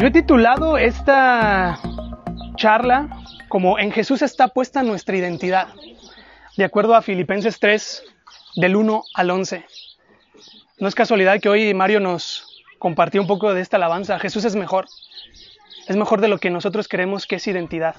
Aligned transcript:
Yo 0.00 0.06
he 0.06 0.10
titulado 0.10 0.78
esta 0.78 1.78
charla 2.56 3.22
como 3.50 3.78
En 3.78 3.92
Jesús 3.92 4.22
está 4.22 4.48
puesta 4.48 4.82
nuestra 4.82 5.14
identidad, 5.14 5.68
de 6.56 6.64
acuerdo 6.64 6.94
a 6.94 7.02
Filipenses 7.02 7.60
3, 7.60 8.04
del 8.56 8.76
1 8.76 9.02
al 9.12 9.30
11. 9.30 9.62
No 10.78 10.88
es 10.88 10.94
casualidad 10.94 11.38
que 11.38 11.50
hoy 11.50 11.74
Mario 11.74 12.00
nos 12.00 12.46
compartió 12.78 13.20
un 13.20 13.26
poco 13.26 13.52
de 13.52 13.60
esta 13.60 13.76
alabanza. 13.76 14.18
Jesús 14.18 14.46
es 14.46 14.56
mejor. 14.56 14.86
Es 15.86 15.96
mejor 15.96 16.22
de 16.22 16.28
lo 16.28 16.38
que 16.38 16.48
nosotros 16.48 16.88
creemos 16.88 17.26
que 17.26 17.36
es 17.36 17.46
identidad, 17.46 17.96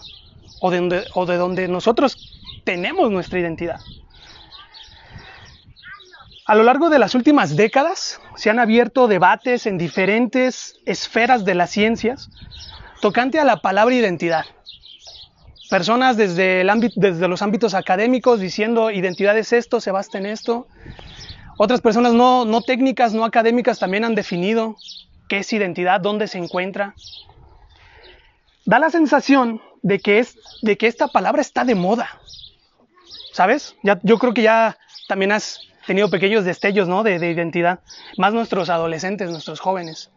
o 0.60 0.72
de 0.72 0.78
donde, 0.78 1.04
o 1.14 1.28
de 1.28 1.38
donde 1.38 1.68
nosotros 1.68 2.42
tenemos 2.64 3.12
nuestra 3.12 3.38
identidad. 3.38 3.80
A 6.52 6.56
lo 6.56 6.64
largo 6.64 6.90
de 6.90 7.00
las 7.00 7.16
últimas 7.16 7.56
décadas 7.56 8.20
se 8.36 8.50
han 8.50 8.60
abierto 8.60 9.08
debates 9.08 9.66
en 9.66 9.78
diferentes 9.78 10.76
esferas 10.86 11.46
de 11.46 11.56
las 11.56 11.70
ciencias 11.70 12.30
tocante 13.00 13.40
a 13.40 13.46
la 13.46 13.62
palabra 13.62 13.96
identidad. 13.96 14.44
Personas 15.70 16.18
desde, 16.18 16.66
los 16.66 17.42
ámbitos 17.42 17.74
académicos 17.74 18.42
diciendo 18.42 18.92
identidad 18.92 19.38
es 19.38 19.54
esto, 19.54 19.80
se 19.80 19.92
basta 19.92 20.18
en 20.18 20.26
esto. 20.26 20.68
Otras 21.58 21.80
personas 21.80 22.12
no, 22.12 22.62
técnicas, 22.64 23.14
no 23.14 23.24
académicas 23.24 23.80
también 23.80 24.04
han 24.04 24.14
definido 24.14 24.76
qué 25.30 25.38
es 25.38 25.54
identidad, 25.54 26.02
dónde 26.02 26.28
se 26.28 26.38
encuentra. 26.38 26.96
Da 28.66 28.78
la 28.78 28.90
sensación 28.90 29.62
de 29.84 30.00
que, 30.00 30.20
esta 30.20 31.08
palabra 31.08 31.42
está 31.42 31.64
de 31.64 31.76
moda. 31.76 32.10
¿Sabes? 33.32 33.78
Yo 33.84 34.20
creo 34.20 34.34
que 34.34 34.42
ya 34.42 34.78
también 35.08 35.32
has 35.32 35.71
tenido 35.86 36.10
pequeños 36.10 36.46
destellos 36.46 36.88
¿no? 36.88 37.04
de, 37.04 37.20
de, 37.20 37.32
identidad, 37.32 37.80
más 38.18 38.34
nuestros 38.34 38.70
adolescentes, 38.70 39.30
nuestros 39.30 39.60
jóvenes. 39.60 40.12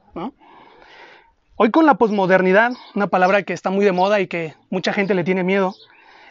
Hoy 1.57 1.71
con 1.71 1.87
la 1.87 1.95
posmodernidad, 1.95 2.73
una 2.95 3.07
palabra 3.07 3.43
que 3.43 3.53
está 3.53 3.71
muy 3.71 3.85
de 3.85 3.93
moda 3.93 4.21
y 4.21 4.27
que 4.27 4.55
mucha 4.71 4.93
gente 4.93 5.15
le 5.15 5.25
tiene 5.25 5.45
miedo, 5.45 5.75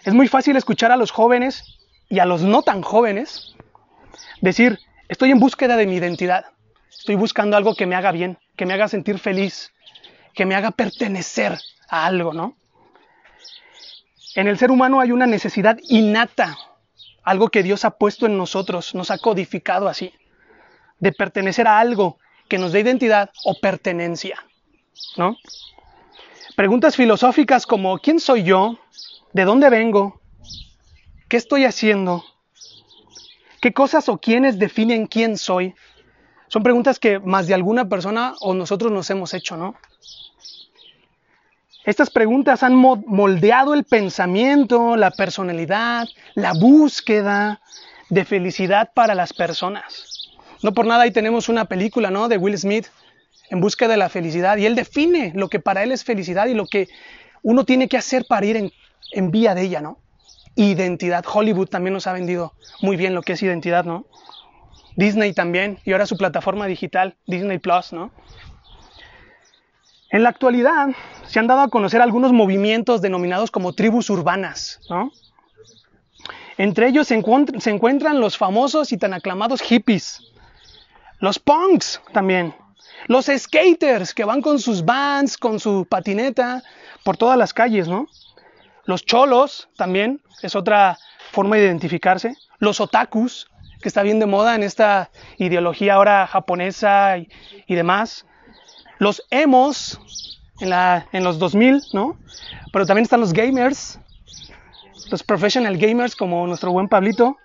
es 0.03 0.13
muy 0.13 0.27
fácil 0.27 0.55
escuchar 0.58 0.91
a 0.91 0.97
los 0.97 1.11
jóvenes 1.11 1.80
y 2.09 2.19
a 2.19 2.25
los 2.25 2.41
no 2.41 2.61
tan 2.61 2.81
jóvenes 2.81 3.55
decir, 4.41 4.80
estoy 5.08 5.31
en 5.31 5.39
búsqueda 5.39 5.77
de 5.77 5.88
mi 5.88 5.95
identidad, 5.95 6.45
estoy 6.89 7.15
buscando 7.15 7.55
algo 7.55 7.75
que 7.75 7.86
me 7.86 7.95
haga 7.95 8.11
bien, 8.11 8.38
que 8.58 8.65
me 8.65 8.73
haga 8.73 8.89
sentir 8.89 9.17
feliz, 9.17 9.71
que 10.33 10.45
me 10.45 10.55
haga 10.55 10.71
pertenecer 10.71 11.58
a 11.88 12.05
algo, 12.05 12.33
¿no? 12.33 12.55
En 14.36 14.47
el 14.47 14.58
ser 14.58 14.71
humano 14.71 14.99
hay 14.99 15.11
una 15.11 15.27
necesidad 15.27 15.77
innata 15.83 16.58
algo 17.23 17.49
que 17.49 17.63
Dios 17.63 17.85
ha 17.85 17.91
puesto 17.91 18.25
en 18.25 18.38
nosotros, 18.38 18.93
nos 18.95 19.11
ha 19.11 19.17
codificado 19.17 19.88
así, 19.88 20.13
de 20.99 21.11
pertenecer 21.11 21.67
a 21.67 21.80
algo 21.80 22.17
que 22.47 22.57
nos 22.57 22.71
dé 22.71 22.81
identidad 22.81 23.31
o 23.45 23.59
pertenencia, 23.59 24.43
¿no? 25.17 25.38
Preguntas 26.55 26.95
filosóficas 26.95 27.65
como 27.65 27.97
¿quién 27.97 28.19
soy 28.19 28.43
yo? 28.43 28.77
¿De 29.33 29.43
dónde 29.43 29.69
vengo? 29.69 30.21
¿Qué 31.27 31.38
estoy 31.38 31.65
haciendo? 31.65 32.23
¿Qué 33.61 33.73
cosas 33.73 34.08
o 34.09 34.17
quiénes 34.17 34.59
definen 34.59 35.08
quién 35.08 35.37
soy? 35.37 35.73
Son 36.47 36.61
preguntas 36.61 36.99
que 36.99 37.19
más 37.19 37.47
de 37.47 37.55
alguna 37.55 37.89
persona 37.89 38.35
o 38.41 38.53
nosotros 38.53 38.91
nos 38.91 39.09
hemos 39.09 39.33
hecho, 39.33 39.58
¿no? 39.58 39.75
Estas 41.86 42.09
preguntas 42.09 42.64
han 42.64 42.76
moldeado 42.76 43.73
el 43.73 43.84
pensamiento, 43.84 44.95
la 44.95 45.12
personalidad, 45.12 46.08
la 46.34 46.53
búsqueda 46.53 47.59
de 48.09 48.23
felicidad 48.23 48.92
para 48.94 49.16
las 49.16 49.34
personas. 49.34 50.30
No 50.61 50.73
por 50.73 50.86
nada 50.86 51.04
ahí 51.04 51.11
tenemos 51.11 51.50
una 51.50 51.66
película, 51.66 52.09
¿no? 52.09 52.30
De 52.30 52.38
Will 52.38 52.58
Smith, 52.58 52.88
en 53.50 53.59
busca 53.59 53.89
de 53.89 53.98
la 53.98 54.08
felicidad, 54.08 54.56
y 54.58 54.66
él 54.66 54.76
define 54.76 55.34
lo 55.36 55.50
que 55.50 55.59
para 55.59 55.84
él 55.84 55.92
es 55.92 56.06
felicidad 56.06 56.48
y 56.48 56.54
lo 56.54 56.67
que 56.67 56.88
uno 57.42 57.66
tiene 57.66 57.89
que 57.89 57.98
hacer 57.98 58.26
para 58.30 58.45
ir 58.45 58.56
en, 58.56 58.72
en 59.11 59.31
vía 59.31 59.54
de 59.54 59.64
ella, 59.64 59.81
¿no? 59.81 59.98
Identidad. 60.55 61.26
Hollywood 61.32 61.67
también 61.67 61.93
nos 61.93 62.08
ha 62.08 62.14
vendido 62.14 62.54
muy 62.82 62.95
bien 62.95 63.14
lo 63.14 63.23
que 63.23 63.33
es 63.33 63.43
identidad, 63.43 63.83
¿no? 63.83 64.05
Disney 64.95 65.33
también, 65.33 65.80
y 65.83 65.92
ahora 65.92 66.05
su 66.05 66.16
plataforma 66.16 66.66
digital, 66.66 67.17
Disney 67.27 67.58
Plus, 67.58 67.92
¿no? 67.92 68.11
En 70.13 70.21
la 70.21 70.29
actualidad 70.29 70.89
se 71.25 71.39
han 71.39 71.47
dado 71.47 71.61
a 71.61 71.69
conocer 71.69 71.99
algunos 71.99 72.33
movimientos 72.33 73.01
denominados 73.01 73.49
como 73.49 73.73
tribus 73.73 74.11
urbanas. 74.11 74.79
¿no? 74.87 75.11
Entre 76.59 76.87
ellos 76.87 77.07
se, 77.07 77.15
encuentr 77.15 77.59
se, 77.59 77.71
encuentran 77.71 78.19
los 78.19 78.37
famosos 78.37 78.91
y 78.91 78.97
tan 78.97 79.15
aclamados 79.15 79.63
hippies, 79.63 80.21
los 81.17 81.39
punks 81.39 81.99
también, 82.11 82.53
los 83.07 83.25
skaters 83.25 84.13
que 84.13 84.23
van 84.23 84.43
con 84.43 84.59
sus 84.59 84.85
vans, 84.85 85.35
con 85.35 85.59
su 85.59 85.87
patineta 85.89 86.61
por 87.03 87.17
todas 87.17 87.35
las 87.35 87.51
calles, 87.51 87.87
¿no? 87.87 88.07
Los 88.85 89.05
cholos 89.05 89.67
también 89.75 90.21
es 90.43 90.55
otra 90.55 90.99
forma 91.31 91.55
de 91.55 91.63
identificarse, 91.63 92.35
los 92.59 92.80
otakus, 92.80 93.49
que 93.81 93.87
está 93.87 94.03
bien 94.03 94.19
de 94.19 94.27
moda 94.27 94.53
en 94.53 94.61
esta 94.61 95.09
ideología 95.39 95.95
ahora 95.95 96.27
japonesa 96.27 97.17
y 97.17 97.75
demás 97.75 98.27
los 99.03 99.23
emos 99.30 99.99
en, 100.59 100.73
en, 101.11 101.23
los 101.23 101.37
2000, 101.37 101.83
¿no? 101.93 102.17
Pero 102.71 102.86
también 102.86 103.03
están 103.03 103.19
los 103.19 103.33
gamers, 103.33 103.99
los 105.11 105.21
professional 105.23 105.77
gamers 105.77 106.15
como 106.15 106.47
nuestro 106.47 106.71
buen 106.71 106.87
Pablito. 106.87 107.37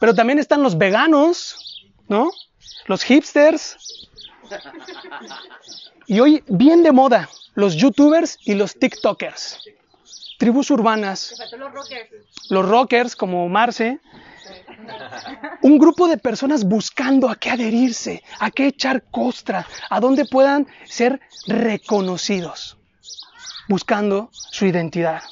Pero 0.00 0.14
también 0.14 0.38
están 0.38 0.62
los 0.62 0.78
veganos, 0.78 1.84
¿no? 2.08 2.30
Los 2.86 3.02
hipsters. 3.02 4.08
Y 6.06 6.20
hoy 6.20 6.42
bien 6.48 6.82
de 6.82 6.92
moda, 6.92 7.28
los 7.54 7.74
youtubers 7.74 8.38
y 8.44 8.54
los 8.54 8.74
tiktokers. 8.74 9.60
Tribus 10.42 10.72
urbanas. 10.72 11.36
Los 11.56 11.72
rockers. 11.72 12.10
Los 12.50 12.68
rockers 12.68 13.14
como 13.14 13.48
Marce. 13.48 14.00
Un 15.62 15.78
grupo 15.78 16.08
de 16.08 16.18
personas 16.18 16.64
buscando 16.64 17.30
a 17.30 17.36
qué 17.36 17.50
adherirse, 17.50 18.24
a 18.40 18.50
qué 18.50 18.66
echar 18.66 19.04
costra, 19.04 19.64
a 19.88 20.00
dónde 20.00 20.24
puedan 20.24 20.66
ser 20.84 21.20
reconocidos, 21.46 22.76
buscando 23.68 24.30
su 24.32 24.66
identidad. 24.66 25.22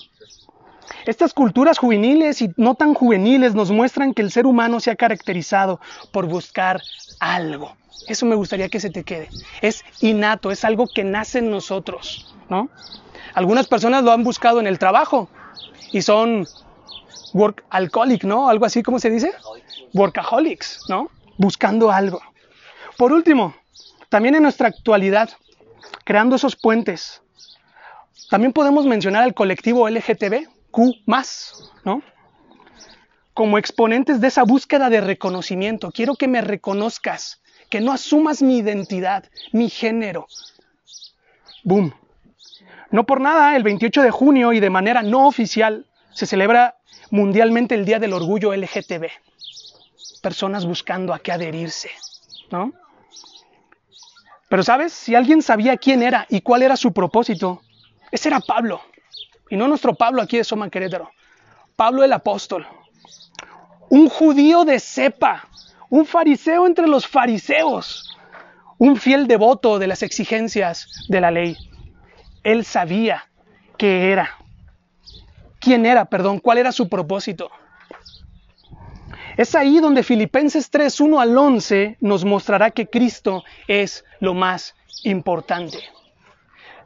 Estas 1.07 1.35
culturas 1.35 1.79
juveniles 1.79 2.43
y 2.43 2.51
no 2.57 2.75
tan 2.75 2.95
juveniles 2.95 3.55
nos 3.55 3.71
muestran 3.71 4.15
que 4.15 4.23
el 4.23 4.31
ser 4.31 4.47
humano 4.47 4.81
se 4.81 4.91
ha 4.91 4.97
caracterizado 4.97 5.81
por 6.13 6.27
buscar 6.27 6.81
algo. 7.21 7.77
Eso 8.07 8.27
me 8.27 8.35
gustaría 8.35 8.69
que 8.69 8.81
se 8.81 8.91
te 8.91 9.05
quede. 9.05 9.29
Es 9.63 9.85
innato, 10.01 10.51
es 10.51 10.65
algo 10.65 10.87
que 10.93 11.05
nace 11.05 11.39
en 11.39 11.51
nosotros, 11.51 12.35
¿no? 12.49 12.71
Algunas 13.35 13.67
personas 13.67 14.03
lo 14.05 14.13
han 14.13 14.25
buscado 14.25 14.61
en 14.61 14.67
el 14.67 14.79
trabajo 14.79 15.29
y 15.93 16.03
son 16.03 16.47
work 17.33 17.65
alcoholic, 17.71 18.25
¿no? 18.25 18.49
Algo 18.49 18.65
así, 18.65 18.83
¿cómo 18.83 18.99
se 18.99 19.11
dice? 19.11 19.33
Workaholics, 19.93 20.81
¿no? 20.89 21.11
Buscando 21.37 21.91
algo. 21.91 22.21
Por 22.97 23.13
último, 23.13 23.55
también 24.09 24.35
en 24.35 24.43
nuestra 24.43 24.69
actualidad, 24.69 25.31
creando 26.05 26.37
esos 26.37 26.57
puentes, 26.57 27.23
también 28.29 28.53
podemos 28.53 28.87
mencionar 28.87 29.23
al 29.23 29.35
colectivo 29.35 29.83
LGTBQ, 30.71 31.71
¿no? 31.85 32.03
Como 33.35 33.59
exponentes 33.59 34.21
de 34.21 34.29
esa 34.29 34.43
búsqueda 34.43 34.91
de 34.91 35.01
reconocimiento. 35.01 35.91
Quiero 35.91 36.17
que 36.17 36.29
me 36.29 36.41
reconozcas, 36.41 37.41
que 37.69 37.81
no 37.81 37.93
asumas 37.93 38.43
mi 38.43 38.59
identidad, 38.59 39.25
mi 39.53 39.71
género. 39.71 40.27
Boom. 41.65 41.95
No 42.91 43.07
por 43.07 43.21
nada, 43.21 43.57
el 43.57 43.63
28 43.63 44.03
de 44.03 44.11
junio 44.11 44.53
y 44.53 44.61
de 44.61 44.71
manera 44.71 45.03
no 45.03 45.27
oficial 45.27 45.87
se 46.13 46.27
celebra 46.27 46.77
mundialmente 47.11 47.75
el 47.75 47.85
Día 47.85 47.99
del 47.99 48.13
Orgullo 48.13 48.55
LGTB. 48.55 49.07
Personas 50.23 50.67
buscando 50.67 51.15
a 51.15 51.21
qué 51.21 51.33
adherirse, 51.33 51.91
¿no? 52.51 52.73
Pero 54.49 54.65
sabes, 54.65 54.93
si 54.93 55.15
alguien 55.15 55.43
sabía 55.43 55.77
quién 55.77 56.03
era 56.03 56.27
y 56.29 56.41
cuál 56.41 56.63
era 56.63 56.77
su 56.77 56.93
propósito, 56.93 57.63
ese 58.11 58.29
era 58.29 58.41
Pablo. 58.41 58.81
Y 59.51 59.57
no 59.57 59.69
nuestro 59.69 59.95
Pablo 59.95 60.23
aquí 60.23 60.39
de 60.39 60.45
Soma 60.45 60.71
Querétaro. 60.71 61.11
Pablo 61.77 62.05
el 62.05 62.13
apóstol. 62.13 62.67
Un 63.89 64.09
judío 64.09 64.65
de 64.65 64.81
cepa. 64.81 65.49
Un 65.91 66.07
fariseo 66.07 66.67
entre 66.67 66.87
los 66.87 67.07
fariseos. 67.07 68.17
Un 68.79 68.97
fiel 68.97 69.27
devoto 69.27 69.79
de 69.79 69.89
las 69.89 70.03
exigencias 70.03 70.89
de 71.09 71.21
la 71.21 71.31
ley. 71.31 71.57
Él 72.45 72.65
sabía 72.65 73.29
qué 73.77 74.13
era 74.13 74.41
quién 75.61 75.87
era, 75.87 76.07
perdón, 76.07 76.41
cuál 76.41 76.59
era 76.59 76.73
su 76.73 76.89
propósito. 76.89 77.51
Es 79.37 79.55
ahí 79.55 79.79
donde 79.79 80.03
Filipenses 80.03 80.71
3, 80.71 81.01
1 81.01 81.21
al 81.21 81.39
11 81.39 81.99
nos 82.01 82.25
mostrará 82.25 82.73
que 82.73 82.89
Cristo 82.89 83.45
es 83.69 84.05
lo 84.19 84.35
más 84.35 84.75
importante. 85.05 85.79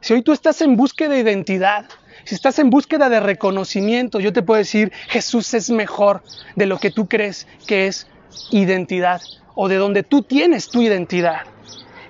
Si 0.05 0.13
hoy 0.13 0.21
tú 0.21 0.33
estás 0.33 0.61
en 0.61 0.75
búsqueda 0.75 1.15
de 1.15 1.21
identidad, 1.21 1.87
si 2.25 2.35
estás 2.35 2.59
en 2.59 2.69
búsqueda 2.69 3.09
de 3.09 3.19
reconocimiento, 3.19 4.19
yo 4.19 4.31
te 4.31 4.43
puedo 4.43 4.59
decir, 4.59 4.91
Jesús 5.07 5.51
es 5.55 5.71
mejor 5.71 6.21
de 6.55 6.67
lo 6.67 6.77
que 6.77 6.91
tú 6.91 7.07
crees 7.07 7.47
que 7.65 7.87
es 7.87 8.05
identidad 8.51 9.23
o 9.55 9.67
de 9.67 9.77
donde 9.77 10.03
tú 10.03 10.21
tienes 10.21 10.69
tu 10.69 10.83
identidad. 10.83 11.47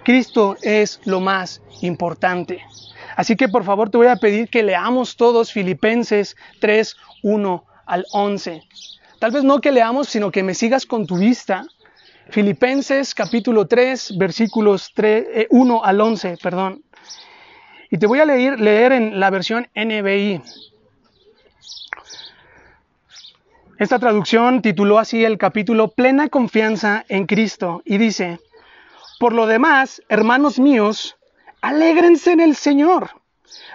Cristo 0.03 0.57
es 0.61 0.99
lo 1.05 1.21
más 1.21 1.61
importante. 1.79 2.61
Así 3.15 3.37
que 3.37 3.47
por 3.47 3.63
favor 3.63 3.89
te 3.89 3.95
voy 3.95 4.07
a 4.07 4.17
pedir 4.17 4.49
que 4.49 4.61
leamos 4.61 5.15
todos 5.15 5.53
Filipenses 5.53 6.35
3, 6.59 6.97
1 7.23 7.65
al 7.85 8.05
11. 8.11 8.61
Tal 9.19 9.31
vez 9.31 9.45
no 9.45 9.61
que 9.61 9.71
leamos, 9.71 10.09
sino 10.09 10.31
que 10.31 10.43
me 10.43 10.53
sigas 10.53 10.85
con 10.85 11.07
tu 11.07 11.17
vista. 11.17 11.65
Filipenses 12.29 13.15
capítulo 13.15 13.67
3, 13.67 14.17
versículos 14.17 14.91
3, 14.93 15.47
1 15.49 15.75
eh, 15.75 15.79
al 15.81 16.01
11, 16.01 16.37
perdón. 16.43 16.83
Y 17.89 17.97
te 17.97 18.07
voy 18.07 18.19
a 18.19 18.25
leer, 18.25 18.59
leer 18.59 18.91
en 18.91 19.19
la 19.19 19.29
versión 19.29 19.67
NBI. 19.75 20.41
Esta 23.77 23.99
traducción 23.99 24.61
tituló 24.61 24.99
así 24.99 25.25
el 25.25 25.37
capítulo 25.37 25.89
Plena 25.89 26.29
confianza 26.29 27.03
en 27.09 27.25
Cristo 27.25 27.81
y 27.83 27.97
dice, 27.97 28.39
Por 29.19 29.33
lo 29.33 29.47
demás, 29.47 30.01
hermanos 30.07 30.59
míos, 30.59 31.17
alégrense 31.61 32.31
en 32.31 32.39
el 32.39 32.55
Señor. 32.55 33.09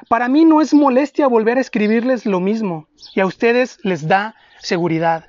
Para 0.08 0.28
mí 0.28 0.44
no 0.44 0.60
es 0.60 0.72
molestia 0.72 1.26
volver 1.26 1.58
a 1.58 1.60
escribirles 1.60 2.24
lo 2.24 2.40
mismo 2.40 2.88
y 3.14 3.20
a 3.20 3.26
ustedes 3.26 3.78
les 3.82 4.08
da 4.08 4.34
seguridad. 4.58 5.26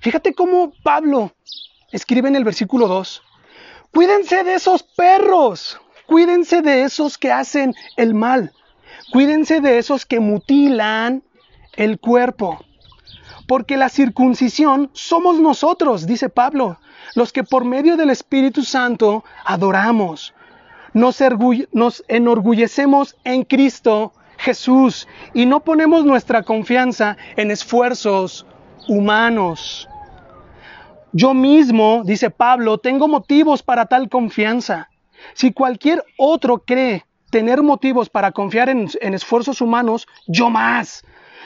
Fíjate 0.00 0.34
cómo 0.34 0.72
Pablo 0.82 1.32
escribe 1.90 2.28
en 2.28 2.36
el 2.36 2.44
versículo 2.44 2.86
2, 2.86 3.22
cuídense 3.92 4.44
de 4.44 4.54
esos 4.54 4.82
perros, 4.82 5.80
cuídense 6.10 6.60
de 6.60 6.82
esos 6.82 7.18
que 7.18 7.30
hacen 7.30 7.72
el 7.96 8.14
mal, 8.14 8.52
cuídense 9.12 9.60
de 9.60 9.78
esos 9.78 10.04
que 10.04 10.18
mutilan 10.18 11.22
el 11.76 12.00
cuerpo. 12.00 12.58
Porque 13.46 13.76
la 13.76 13.88
circuncisión 13.88 14.90
somos 14.92 15.38
nosotros, 15.38 16.08
dice 16.08 16.28
Pablo, 16.28 16.78
los 17.14 17.32
que 17.32 17.44
por 17.44 17.64
medio 17.64 17.96
del 17.96 18.10
Espíritu 18.10 18.64
Santo 18.64 19.24
adoramos. 19.44 20.34
Nos, 20.94 21.22
nos 21.70 22.04
enorgullecemos 22.08 23.14
en 23.22 23.44
Cristo 23.44 24.12
Jesús 24.36 25.06
y 25.32 25.46
no 25.46 25.60
ponemos 25.60 26.04
nuestra 26.04 26.42
confianza 26.42 27.16
en 27.36 27.52
esfuerzos 27.52 28.46
humanos. 28.88 29.88
Yo 31.12 31.34
mismo, 31.34 32.02
dice 32.04 32.30
Pablo, 32.30 32.78
tengo 32.78 33.06
motivos 33.06 33.62
para 33.62 33.86
tal 33.86 34.08
confianza. 34.08 34.89
Si 35.34 35.52
cualquier 35.52 36.04
otro 36.16 36.64
cree 36.64 37.04
tener 37.30 37.62
motivos 37.62 38.10
para 38.10 38.32
confiar 38.32 38.68
en, 38.68 38.88
esfuerzos 39.14 39.60
humanos, 39.60 40.06
yo 40.26 40.50
más. 40.50 41.04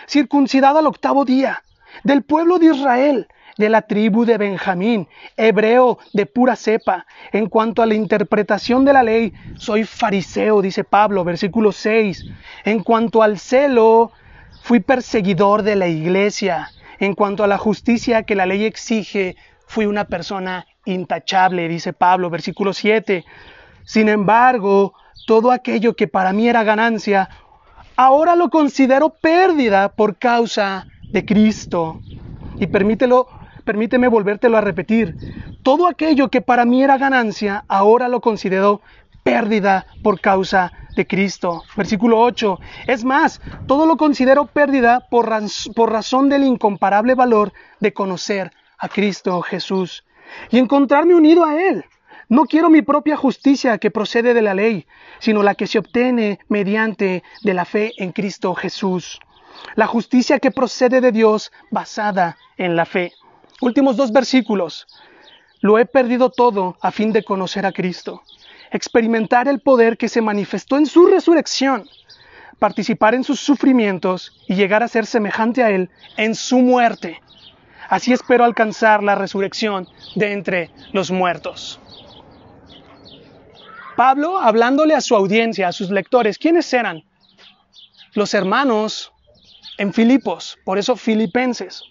Circuncidado 0.08 0.78
al 0.78 0.86
octavo 0.86 1.24
día, 1.24 1.62
del 2.02 2.22
pueblo 2.22 2.58
de 2.58 2.66
Israel, 2.66 3.28
de 3.56 3.68
la 3.68 3.82
tribu 3.82 4.24
de 4.24 4.36
Benjamín, 4.36 5.08
hebreo 5.36 5.98
de 6.12 6.26
pura 6.26 6.56
cepa. 6.56 7.06
En 7.32 7.48
cuanto 7.48 7.82
a 7.82 7.86
la 7.86 7.94
interpretación 7.94 8.84
de 8.84 8.92
la 8.92 9.02
ley, 9.02 9.32
soy 9.56 9.84
fariseo, 9.84 10.60
dice 10.60 10.82
Pablo, 10.82 11.22
versículo 11.24 11.70
6. 11.70 12.24
En 12.64 12.82
cuanto 12.82 13.22
al 13.22 13.38
celo, 13.38 14.10
fui 14.62 14.80
perseguidor 14.80 15.62
de 15.62 15.76
la 15.76 15.86
iglesia. 15.86 16.70
En 16.98 17.14
cuanto 17.14 17.44
a 17.44 17.46
la 17.46 17.58
justicia 17.58 18.24
que 18.24 18.34
la 18.34 18.46
ley 18.46 18.64
exige, 18.64 19.36
fui 19.66 19.86
una 19.86 20.04
persona 20.04 20.66
intachable, 20.84 21.68
dice 21.68 21.92
Pablo, 21.92 22.30
versículo 22.30 22.72
7. 22.72 23.24
Sin 23.84 24.08
embargo, 24.08 24.94
todo 25.26 25.50
aquello 25.50 25.94
que 25.94 26.08
para 26.08 26.32
mí 26.32 26.48
era 26.48 26.64
ganancia, 26.64 27.28
ahora 27.96 28.34
lo 28.34 28.50
considero 28.50 29.10
pérdida 29.10 29.90
por 29.90 30.16
causa 30.16 30.86
de 31.10 31.24
Cristo. 31.24 32.00
Y 32.56 32.66
permíteme 32.66 34.08
volvértelo 34.08 34.56
a 34.56 34.60
repetir. 34.60 35.16
Todo 35.62 35.86
aquello 35.86 36.28
que 36.28 36.40
para 36.40 36.64
mí 36.64 36.82
era 36.82 36.98
ganancia, 36.98 37.64
ahora 37.68 38.08
lo 38.08 38.20
considero 38.20 38.80
pérdida 39.22 39.86
por 40.02 40.20
causa 40.20 40.72
de 40.94 41.06
Cristo. 41.06 41.62
Versículo 41.76 42.20
8. 42.20 42.58
Es 42.86 43.04
más, 43.04 43.40
todo 43.66 43.86
lo 43.86 43.96
considero 43.96 44.46
pérdida 44.46 45.08
por 45.10 45.28
razón 45.28 46.28
del 46.28 46.44
incomparable 46.44 47.14
valor 47.14 47.52
de 47.80 47.92
conocer 47.92 48.52
a 48.78 48.88
Cristo 48.88 49.40
Jesús 49.42 50.04
y 50.50 50.58
encontrarme 50.58 51.14
unido 51.14 51.44
a 51.44 51.60
Él. 51.60 51.84
No 52.28 52.44
quiero 52.44 52.70
mi 52.70 52.82
propia 52.82 53.16
justicia 53.16 53.78
que 53.78 53.90
procede 53.90 54.34
de 54.34 54.42
la 54.42 54.54
ley, 54.54 54.86
sino 55.18 55.42
la 55.42 55.54
que 55.54 55.66
se 55.66 55.78
obtiene 55.78 56.40
mediante 56.48 57.22
de 57.42 57.54
la 57.54 57.64
fe 57.64 57.92
en 57.98 58.12
Cristo 58.12 58.54
Jesús. 58.54 59.20
La 59.74 59.86
justicia 59.86 60.38
que 60.38 60.50
procede 60.50 61.00
de 61.00 61.12
Dios 61.12 61.52
basada 61.70 62.36
en 62.56 62.76
la 62.76 62.86
fe. 62.86 63.12
Últimos 63.60 63.96
dos 63.96 64.12
versículos. 64.12 64.86
Lo 65.60 65.78
he 65.78 65.86
perdido 65.86 66.30
todo 66.30 66.76
a 66.80 66.90
fin 66.90 67.12
de 67.12 67.24
conocer 67.24 67.64
a 67.66 67.72
Cristo, 67.72 68.22
experimentar 68.70 69.48
el 69.48 69.60
poder 69.60 69.96
que 69.96 70.08
se 70.08 70.20
manifestó 70.20 70.76
en 70.76 70.86
su 70.86 71.06
resurrección, 71.06 71.88
participar 72.58 73.14
en 73.14 73.24
sus 73.24 73.40
sufrimientos 73.40 74.32
y 74.46 74.54
llegar 74.54 74.82
a 74.82 74.88
ser 74.88 75.06
semejante 75.06 75.62
a 75.62 75.70
Él 75.70 75.90
en 76.16 76.34
su 76.34 76.58
muerte 76.58 77.20
Así 77.88 78.12
espero 78.12 78.44
alcanzar 78.44 79.02
la 79.02 79.14
resurrección 79.14 79.88
de 80.14 80.32
entre 80.32 80.70
los 80.92 81.10
muertos. 81.10 81.80
Pablo, 83.96 84.38
hablándole 84.38 84.94
a 84.94 85.00
su 85.00 85.14
audiencia, 85.14 85.68
a 85.68 85.72
sus 85.72 85.90
lectores, 85.90 86.38
¿quiénes 86.38 86.72
eran? 86.72 87.04
Los 88.14 88.34
hermanos 88.34 89.12
en 89.78 89.92
Filipos, 89.92 90.58
por 90.64 90.78
eso 90.78 90.96
filipenses. 90.96 91.82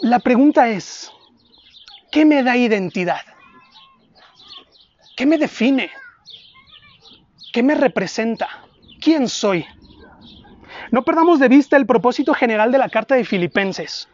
La 0.00 0.18
pregunta 0.18 0.68
es, 0.68 1.10
¿qué 2.10 2.24
me 2.24 2.42
da 2.42 2.56
identidad? 2.56 3.22
¿Qué 5.16 5.26
me 5.26 5.38
define? 5.38 5.90
¿Qué 7.52 7.62
me 7.62 7.74
representa? 7.74 8.48
¿Quién 9.00 9.28
soy? 9.28 9.64
No 10.90 11.04
perdamos 11.04 11.38
de 11.38 11.48
vista 11.48 11.76
el 11.76 11.86
propósito 11.86 12.34
general 12.34 12.72
de 12.72 12.78
la 12.78 12.88
carta 12.88 13.14
de 13.14 13.24
Filipenses, 13.24 14.08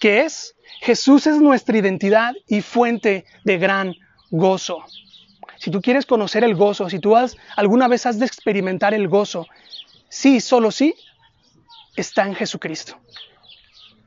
que 0.00 0.22
es 0.22 0.56
Jesús 0.80 1.26
es 1.26 1.40
nuestra 1.40 1.76
identidad 1.78 2.34
y 2.46 2.60
fuente 2.60 3.24
de 3.44 3.58
gran 3.58 3.94
gozo. 4.30 4.84
Si 5.58 5.70
tú 5.70 5.80
quieres 5.80 6.06
conocer 6.06 6.42
el 6.42 6.56
gozo, 6.56 6.90
si 6.90 6.98
tú 6.98 7.16
has, 7.16 7.36
alguna 7.56 7.86
vez 7.86 8.06
has 8.06 8.18
de 8.18 8.26
experimentar 8.26 8.94
el 8.94 9.06
gozo, 9.06 9.46
sí, 10.08 10.40
solo 10.40 10.70
sí, 10.70 10.94
está 11.94 12.26
en 12.26 12.34
Jesucristo. 12.34 12.96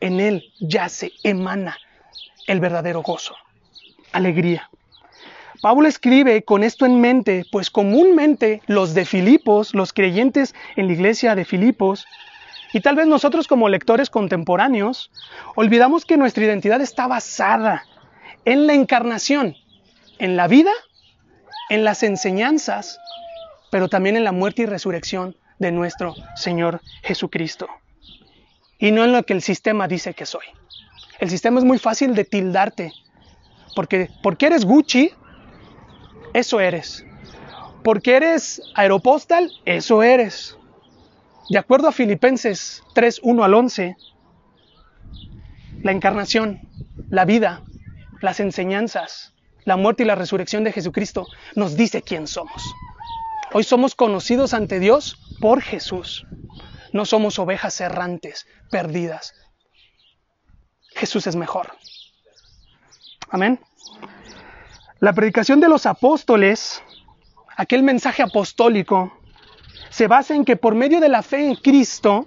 En 0.02 0.20
Él 0.20 0.52
ya 0.60 0.90
se 0.90 1.14
emana 1.24 1.78
el 2.48 2.60
verdadero 2.60 3.02
gozo, 3.02 3.36
alegría. 4.12 4.70
Pablo 5.62 5.88
escribe 5.88 6.44
con 6.44 6.63
esto 6.63 6.86
en 6.86 7.00
mente, 7.00 7.46
pues 7.51 7.72
comúnmente 7.72 8.62
los 8.68 8.94
de 8.94 9.06
Filipos, 9.06 9.74
los 9.74 9.94
creyentes 9.94 10.54
en 10.75 10.88
la 10.88 10.94
iglesia 10.94 11.36
de 11.36 11.46
Filipos, 11.46 12.06
y 12.75 12.82
tal 12.82 12.98
vez 12.98 13.08
nosotros 13.08 13.48
como 13.48 13.70
lectores 13.70 14.10
contemporáneos, 14.10 15.10
olvidamos 15.55 16.03
que 16.03 16.17
nuestra 16.17 16.44
identidad 16.44 16.82
está 16.82 17.08
basada 17.08 17.86
en 18.44 18.67
la 18.67 18.74
encarnación, 18.74 19.55
en 20.20 20.36
la 20.36 20.50
vida, 20.50 20.74
en 21.70 21.86
las 21.86 22.03
enseñanzas, 22.03 23.00
pero 23.72 23.88
también 23.88 24.17
en 24.17 24.25
la 24.25 24.34
muerte 24.34 24.63
y 24.63 24.65
resurrección 24.65 25.38
de 25.58 25.72
nuestro 25.72 26.15
Señor 26.36 26.82
Jesucristo. 27.01 27.70
Y 28.77 28.91
no 28.91 29.05
en 29.05 29.13
lo 29.13 29.24
que 29.24 29.32
el 29.32 29.41
sistema 29.41 29.88
dice 29.88 30.13
que 30.13 30.25
soy. 30.25 30.44
El 31.22 31.29
sistema 31.29 31.60
es 31.60 31.65
muy 31.65 31.79
fácil 31.79 32.13
de 32.13 32.25
tildarte, 32.25 32.91
porque, 33.74 34.10
porque 34.22 34.48
eres 34.48 34.65
Gucci, 34.65 35.12
eso 36.34 36.60
eres. 36.60 37.05
Porque 37.86 38.17
eres 38.17 38.62
aeropostal, 38.75 39.50
eso 39.63 40.03
eres. 40.03 40.58
De 41.50 41.60
acuerdo 41.60 41.88
a 41.88 41.92
Filipenses 41.92 42.82
3, 42.96 43.20
1 43.22 43.44
al 43.44 43.54
11, 43.54 43.98
la 45.84 45.92
encarnación, 45.92 46.62
la 47.10 47.25
vida, 47.25 47.64
las 48.22 48.40
enseñanzas, 48.40 49.36
la 49.64 49.78
muerte 49.78 50.04
y 50.04 50.06
la 50.08 50.16
resurrección 50.16 50.64
de 50.64 50.72
Jesucristo 50.72 51.28
nos 51.56 51.75
dice 51.75 52.02
quién 52.02 52.28
somos. 52.28 52.64
Hoy 53.54 53.64
somos 53.64 53.94
conocidos 53.94 54.56
ante 54.56 54.80
Dios 54.80 55.18
por 55.40 55.62
Jesús. 55.62 56.25
No 56.94 57.06
somos 57.06 57.38
ovejas 57.38 57.80
errantes, 57.80 58.48
perdidas. 58.72 59.34
Jesús 60.96 61.28
es 61.28 61.36
mejor. 61.36 61.78
Amén. 63.30 63.60
La 65.00 65.14
predicación 65.14 65.60
de 65.60 65.70
los 65.70 65.86
apóstoles, 65.86 66.82
aquel 67.56 67.84
mensaje 67.84 68.24
apostólico, 68.24 69.14
se 69.96 70.08
basa 70.08 70.36
en 70.36 70.44
que 70.44 70.58
por 70.58 70.75
medio 70.75 71.00
de 71.00 71.08
la 71.08 71.24
fe 71.24 71.48
en 71.48 71.56
Cristo, 71.56 72.25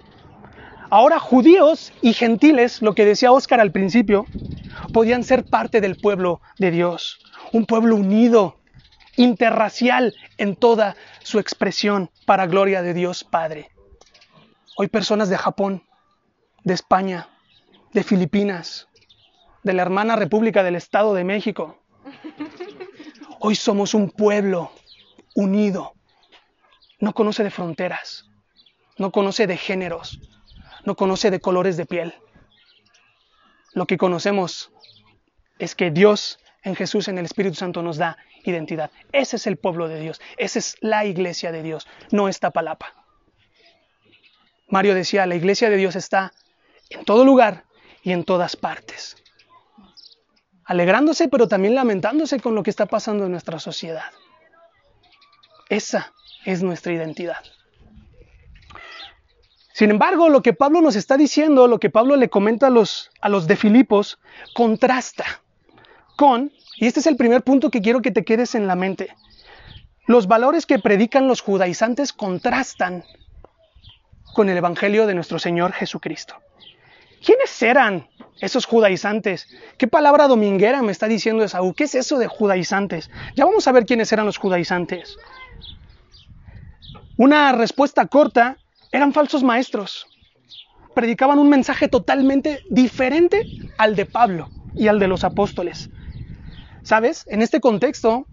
ahora 0.89 1.19
judíos 1.19 1.93
y 2.01 2.13
gentiles, 2.13 2.81
lo 2.81 2.95
que 2.95 3.05
decía 3.05 3.31
Óscar 3.31 3.59
al 3.59 3.71
principio, 3.71 4.25
podían 4.91 5.23
ser 5.23 5.43
parte 5.43 5.79
del 5.79 5.95
pueblo 5.95 6.41
de 6.57 6.71
Dios, 6.71 7.19
un 7.53 7.67
pueblo 7.67 7.95
unido, 7.95 8.57
interracial 9.17 10.15
en 10.39 10.55
toda 10.55 10.95
su 11.21 11.37
expresión 11.37 12.09
para 12.25 12.47
gloria 12.47 12.81
de 12.81 12.95
Dios 12.95 13.23
Padre. 13.23 13.69
Hoy 14.75 14.87
personas 14.87 15.29
de 15.29 15.37
Japón, 15.37 15.83
de 16.63 16.73
España, 16.73 17.29
de 17.93 18.01
Filipinas, 18.01 18.87
de 19.61 19.73
la 19.73 19.83
hermana 19.83 20.15
República 20.15 20.63
del 20.63 20.75
Estado 20.75 21.13
de 21.13 21.23
México, 21.23 21.77
Hoy 23.41 23.55
somos 23.55 23.93
un 23.93 24.09
pueblo 24.09 24.71
unido. 25.35 25.93
No 26.99 27.13
conoce 27.13 27.43
de 27.43 27.51
fronteras, 27.51 28.29
no 28.97 29.11
conoce 29.11 29.47
de 29.47 29.57
géneros, 29.57 30.19
no 30.85 30.95
conoce 30.95 31.31
de 31.31 31.39
colores 31.39 31.77
de 31.77 31.85
piel. 31.85 32.13
Lo 33.73 33.85
que 33.85 33.97
conocemos 33.97 34.71
es 35.57 35.75
que 35.75 35.91
Dios 35.91 36.39
en 36.63 36.75
Jesús, 36.75 37.07
en 37.07 37.17
el 37.17 37.25
Espíritu 37.25 37.55
Santo, 37.55 37.81
nos 37.81 37.97
da 37.97 38.17
identidad. 38.43 38.91
Ese 39.11 39.37
es 39.37 39.47
el 39.47 39.57
pueblo 39.57 39.87
de 39.87 39.99
Dios, 39.99 40.21
esa 40.37 40.59
es 40.59 40.75
la 40.81 41.05
iglesia 41.05 41.51
de 41.51 41.63
Dios, 41.63 41.87
no 42.11 42.27
esta 42.27 42.51
palapa. 42.51 42.93
Mario 44.67 44.93
decía, 44.93 45.25
la 45.25 45.35
iglesia 45.35 45.69
de 45.69 45.77
Dios 45.77 45.95
está 45.95 46.31
en 46.89 47.05
todo 47.05 47.25
lugar 47.25 47.65
y 48.03 48.11
en 48.11 48.23
todas 48.23 48.55
partes. 48.55 49.17
Alegrándose, 50.63 51.27
pero 51.27 51.47
también 51.47 51.73
lamentándose 51.73 52.39
con 52.39 52.53
lo 52.53 52.61
que 52.61 52.69
está 52.69 52.85
pasando 52.85 53.25
en 53.25 53.31
nuestra 53.31 53.59
sociedad. 53.59 54.11
Esa 55.69 56.13
es 56.51 56.63
nuestra 56.63 56.93
identidad. 56.93 57.37
Sin 59.73 59.91
embargo, 59.91 60.29
lo 60.29 60.41
que 60.41 60.53
Pablo 60.53 60.81
nos 60.81 60.95
está 60.95 61.15
diciendo, 61.15 61.67
lo 61.67 61.79
que 61.79 61.89
Pablo 61.89 62.15
le 62.15 62.29
comenta 62.29 62.67
a 62.67 62.69
los, 62.69 63.11
a 63.21 63.29
los 63.29 63.47
de 63.47 63.55
Filipos, 63.55 64.19
contrasta 64.53 65.25
con, 66.17 66.51
y 66.75 66.87
este 66.87 66.99
es 66.99 67.07
el 67.07 67.15
primer 67.15 67.43
punto 67.43 67.71
que 67.71 67.81
quiero 67.81 68.01
que 68.01 68.11
te 68.11 68.25
quedes 68.25 68.55
en 68.55 68.67
la 68.67 68.75
mente, 68.75 69.15
los 70.05 70.27
valores 70.27 70.65
que 70.65 70.79
predican 70.79 71.27
los 71.27 71.41
judaizantes 71.41 72.11
contrastan 72.11 73.05
con 74.33 74.49
el 74.49 74.57
Evangelio 74.57 75.05
de 75.07 75.13
nuestro 75.13 75.39
Señor 75.39 75.71
Jesucristo. 75.71 76.35
¿Quiénes 77.23 77.61
eran 77.61 78.09
esos 78.41 78.65
judaizantes? 78.65 79.47
¿Qué 79.77 79.87
palabra 79.87 80.27
dominguera 80.27 80.81
me 80.81 80.91
está 80.91 81.07
diciendo 81.07 81.43
Esaú? 81.43 81.73
¿Qué 81.73 81.83
es 81.85 81.95
eso 81.95 82.17
de 82.17 82.27
judaizantes? 82.27 83.09
Ya 83.35 83.45
vamos 83.45 83.67
a 83.67 83.71
ver 83.71 83.85
quiénes 83.85 84.11
eran 84.11 84.25
los 84.25 84.37
judaizantes. 84.37 85.17
Una 87.19 87.51
respuesta 87.51 88.05
corta, 88.05 88.55
eran 88.93 89.11
falsos 89.11 89.43
maestros. 89.43 90.07
Predicaban 90.95 91.37
un 91.37 91.49
mensaje 91.49 91.89
totalmente 91.89 92.63
diferente 92.69 93.41
al 93.77 93.97
de 93.97 94.05
Pablo 94.05 94.49
y 94.73 94.87
al 94.87 94.99
de 94.99 95.09
los 95.09 95.25
apóstoles. 95.25 95.89
¿Sabes? 96.81 97.25
En 97.27 97.41
este 97.41 97.59
contexto, 97.59 98.25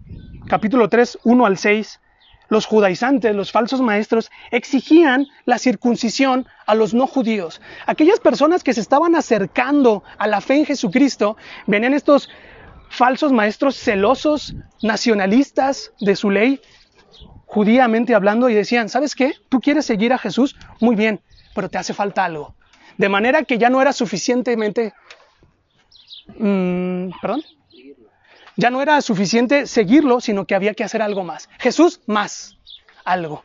capítulo 0.47 0.87
3, 0.87 1.19
1 1.25 1.45
al 1.45 1.57
6, 1.57 1.99
los 2.47 2.65
judaizantes, 2.65 3.35
los 3.35 3.51
falsos 3.51 3.81
maestros, 3.81 4.31
exigían 4.51 5.27
la 5.43 5.57
circuncisión 5.57 6.47
a 6.65 6.73
los 6.73 6.93
no 6.93 7.07
judíos. 7.07 7.59
Aquellas 7.87 8.21
personas 8.21 8.63
que 8.63 8.73
se 8.73 8.79
estaban 8.79 9.15
acercando 9.15 10.01
a 10.17 10.27
la 10.27 10.39
fe 10.39 10.59
en 10.59 10.65
Jesucristo, 10.65 11.35
venían 11.65 11.93
estos 11.93 12.29
falsos 12.89 13.33
maestros 13.33 13.75
celosos, 13.75 14.55
nacionalistas 14.81 15.91
de 15.99 16.15
su 16.15 16.29
ley, 16.29 16.61
judíamente 17.45 18.13
hablando, 18.15 18.49
y 18.49 18.53
decían, 18.53 18.89
¿sabes 18.89 19.15
qué? 19.15 19.33
Tú 19.49 19.59
quieres 19.59 19.85
seguir 19.85 20.13
a 20.13 20.17
Jesús, 20.17 20.55
muy 20.79 20.95
bien, 20.95 21.21
pero 21.55 21.69
te 21.69 21.77
hace 21.77 21.93
falta 21.93 22.25
algo. 22.25 22.55
De 22.97 23.09
manera 23.09 23.43
que 23.43 23.57
ya 23.57 23.69
no 23.69 23.81
era 23.81 23.93
suficientemente... 23.93 24.93
Mm, 26.37 27.11
¿Perdón? 27.21 27.43
Ya 28.57 28.71
no 28.71 28.81
era 28.81 28.99
suficiente 29.01 29.67
seguirlo, 29.67 30.19
sino 30.19 30.45
que 30.45 30.55
había 30.55 30.73
que 30.73 30.83
hacer 30.83 31.01
algo 31.01 31.23
más. 31.23 31.47
Jesús 31.59 32.01
más 32.07 32.57
algo. 33.05 33.43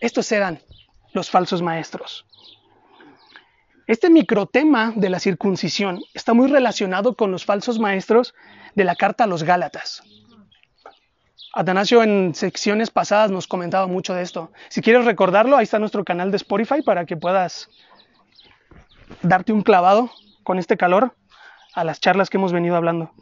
Estos 0.00 0.30
eran 0.32 0.60
los 1.12 1.28
falsos 1.28 1.60
maestros. 1.60 2.24
Este 3.86 4.08
microtema 4.08 4.92
de 4.96 5.10
la 5.10 5.18
circuncisión 5.18 6.00
está 6.14 6.32
muy 6.32 6.48
relacionado 6.48 7.14
con 7.16 7.30
los 7.30 7.44
falsos 7.44 7.78
maestros 7.78 8.34
de 8.74 8.84
la 8.84 8.96
carta 8.96 9.24
a 9.24 9.26
los 9.26 9.42
Gálatas. 9.42 10.02
Atanasio 11.54 12.02
en 12.02 12.34
secciones 12.34 12.90
pasadas 12.90 13.30
nos 13.30 13.46
comentaba 13.46 13.86
mucho 13.86 14.12
de 14.12 14.22
esto. 14.22 14.50
Si 14.68 14.82
quieres 14.82 15.04
recordarlo, 15.04 15.56
ahí 15.56 15.62
está 15.62 15.78
nuestro 15.78 16.04
canal 16.04 16.32
de 16.32 16.36
Spotify 16.36 16.82
para 16.82 17.06
que 17.06 17.16
puedas 17.16 17.68
darte 19.22 19.52
un 19.52 19.62
clavado 19.62 20.10
con 20.42 20.58
este 20.58 20.76
calor 20.76 21.14
a 21.72 21.84
las 21.84 22.00
charlas 22.00 22.28
que 22.28 22.38
hemos 22.38 22.52
venido 22.52 22.74
hablando. 22.74 23.12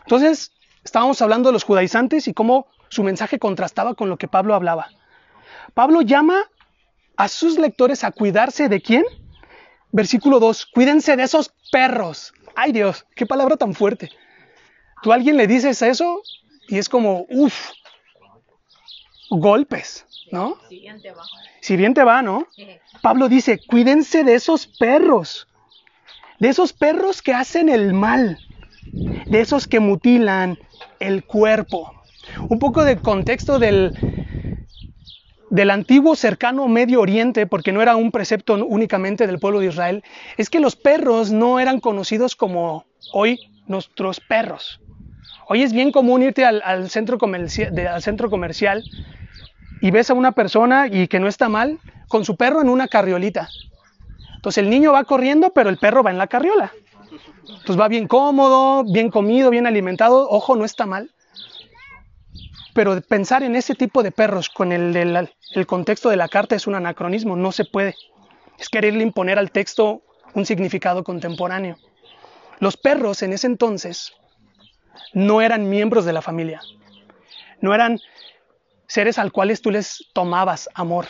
Entonces, 0.00 0.52
estábamos 0.82 1.22
hablando 1.22 1.50
de 1.50 1.52
los 1.52 1.62
judaizantes 1.62 2.26
y 2.26 2.34
cómo 2.34 2.66
su 2.88 3.04
mensaje 3.04 3.38
contrastaba 3.38 3.94
con 3.94 4.08
lo 4.08 4.16
que 4.16 4.26
Pablo 4.26 4.54
hablaba. 4.54 4.88
Pablo 5.72 6.02
llama 6.02 6.38
a 7.16 7.28
sus 7.28 7.58
lectores 7.58 8.02
a 8.02 8.10
cuidarse 8.10 8.68
de 8.68 8.82
quién? 8.82 9.04
Versículo 9.92 10.40
2, 10.40 10.66
cuídense 10.66 11.16
de 11.16 11.22
esos 11.22 11.54
perros. 11.70 12.32
Ay 12.56 12.72
Dios, 12.72 13.06
qué 13.14 13.24
palabra 13.24 13.56
tan 13.56 13.72
fuerte. 13.72 14.10
Tú 15.02 15.12
a 15.12 15.14
alguien 15.14 15.36
le 15.36 15.46
dices 15.46 15.80
eso 15.82 16.22
y 16.72 16.78
es 16.78 16.88
como, 16.88 17.26
uff, 17.28 17.72
golpes, 19.28 20.06
¿no? 20.30 20.56
Si 20.70 20.80
bien 20.80 21.02
te 21.02 21.10
va. 21.10 21.22
Si 21.60 21.76
bien 21.76 21.92
te 21.92 22.02
va, 22.02 22.22
¿no? 22.22 22.46
Pablo 23.02 23.28
dice, 23.28 23.60
cuídense 23.66 24.24
de 24.24 24.32
esos 24.32 24.68
perros, 24.78 25.48
de 26.38 26.48
esos 26.48 26.72
perros 26.72 27.20
que 27.20 27.34
hacen 27.34 27.68
el 27.68 27.92
mal 27.92 28.38
de 29.26 29.40
esos 29.40 29.68
que 29.68 29.80
mutilan 29.80 30.58
el 30.98 31.24
cuerpo. 31.24 31.92
Un 32.48 32.58
poco 32.58 32.84
de 32.84 32.96
contexto 32.96 33.58
del, 33.58 33.92
del 35.50 35.70
antiguo 35.70 36.16
cercano 36.16 36.68
Medio 36.68 37.02
Oriente, 37.02 37.46
porque 37.46 37.72
no 37.72 37.82
era 37.82 37.96
un 37.96 38.12
precepto 38.12 38.54
únicamente 38.64 39.26
del 39.26 39.38
pueblo 39.38 39.60
de 39.60 39.66
Israel, 39.66 40.02
es 40.38 40.48
que 40.48 40.58
los 40.58 40.74
perros 40.74 41.32
no 41.32 41.60
eran 41.60 41.80
conocidos 41.80 42.34
como 42.34 42.86
hoy 43.12 43.38
nuestros 43.66 44.20
perros. 44.20 44.81
Hoy 45.54 45.62
es 45.62 45.74
bien 45.74 45.92
común 45.92 46.22
irte 46.22 46.46
al, 46.46 46.88
centro, 46.88 47.18
comercial, 47.18 48.82
y 49.82 49.90
ves 49.90 50.08
a 50.08 50.14
una 50.14 50.32
persona 50.32 50.86
y 50.86 51.08
que 51.08 51.20
no 51.20 51.28
está 51.28 51.50
mal 51.50 51.78
con 52.08 52.24
su 52.24 52.38
perro 52.38 52.62
en 52.62 52.70
una 52.70 52.88
carriolita. 52.88 53.50
Entonces 54.34 54.64
el 54.64 54.70
niño 54.70 54.92
va 54.92 55.04
corriendo, 55.04 55.52
pero 55.52 55.68
el 55.68 55.76
perro 55.76 56.02
va 56.02 56.10
en 56.10 56.16
la 56.16 56.26
carriola 56.26 56.72
pues 57.66 57.78
va 57.78 57.88
bien 57.88 58.08
cómodo, 58.08 58.82
bien 58.84 59.10
comido, 59.10 59.50
bien 59.50 59.66
alimentado, 59.66 60.26
ojo, 60.30 60.56
no 60.56 60.64
está 60.64 60.86
mal. 60.86 61.10
Pero 62.72 62.98
pensar 63.02 63.42
en 63.42 63.54
ese 63.54 63.74
tipo 63.74 64.02
de 64.02 64.10
perros 64.10 64.48
con 64.48 64.72
el, 64.72 64.96
el 64.96 65.66
contexto 65.66 66.08
de 66.08 66.16
la 66.16 66.28
carta 66.28 66.56
es 66.56 66.66
un 66.66 66.76
anacronismo, 66.76 67.36
no 67.36 67.52
se 67.52 67.66
puede. 67.66 67.94
Es 68.58 68.70
quererle 68.70 69.02
imponer 69.02 69.38
al 69.38 69.50
texto 69.50 70.00
un 70.32 70.46
significado 70.46 71.04
contemporáneo. 71.04 71.76
Los 72.58 72.78
perros 72.78 73.22
en 73.22 73.34
ese 73.34 73.48
entonces 73.48 74.14
no 75.12 75.40
eran 75.40 75.68
miembros 75.68 76.04
de 76.04 76.12
la 76.12 76.22
familia, 76.22 76.60
no 77.60 77.74
eran 77.74 77.98
seres 78.86 79.18
al 79.18 79.32
cuales 79.32 79.62
tú 79.62 79.70
les 79.70 80.04
tomabas 80.12 80.68
amor. 80.74 81.06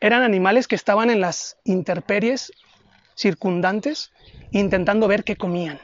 Eran 0.00 0.22
animales 0.22 0.66
que 0.66 0.74
estaban 0.74 1.10
en 1.10 1.20
las 1.20 1.56
interperies 1.64 2.52
circundantes 3.14 4.10
intentando 4.50 5.06
ver 5.06 5.22
qué 5.22 5.36
comían, 5.36 5.78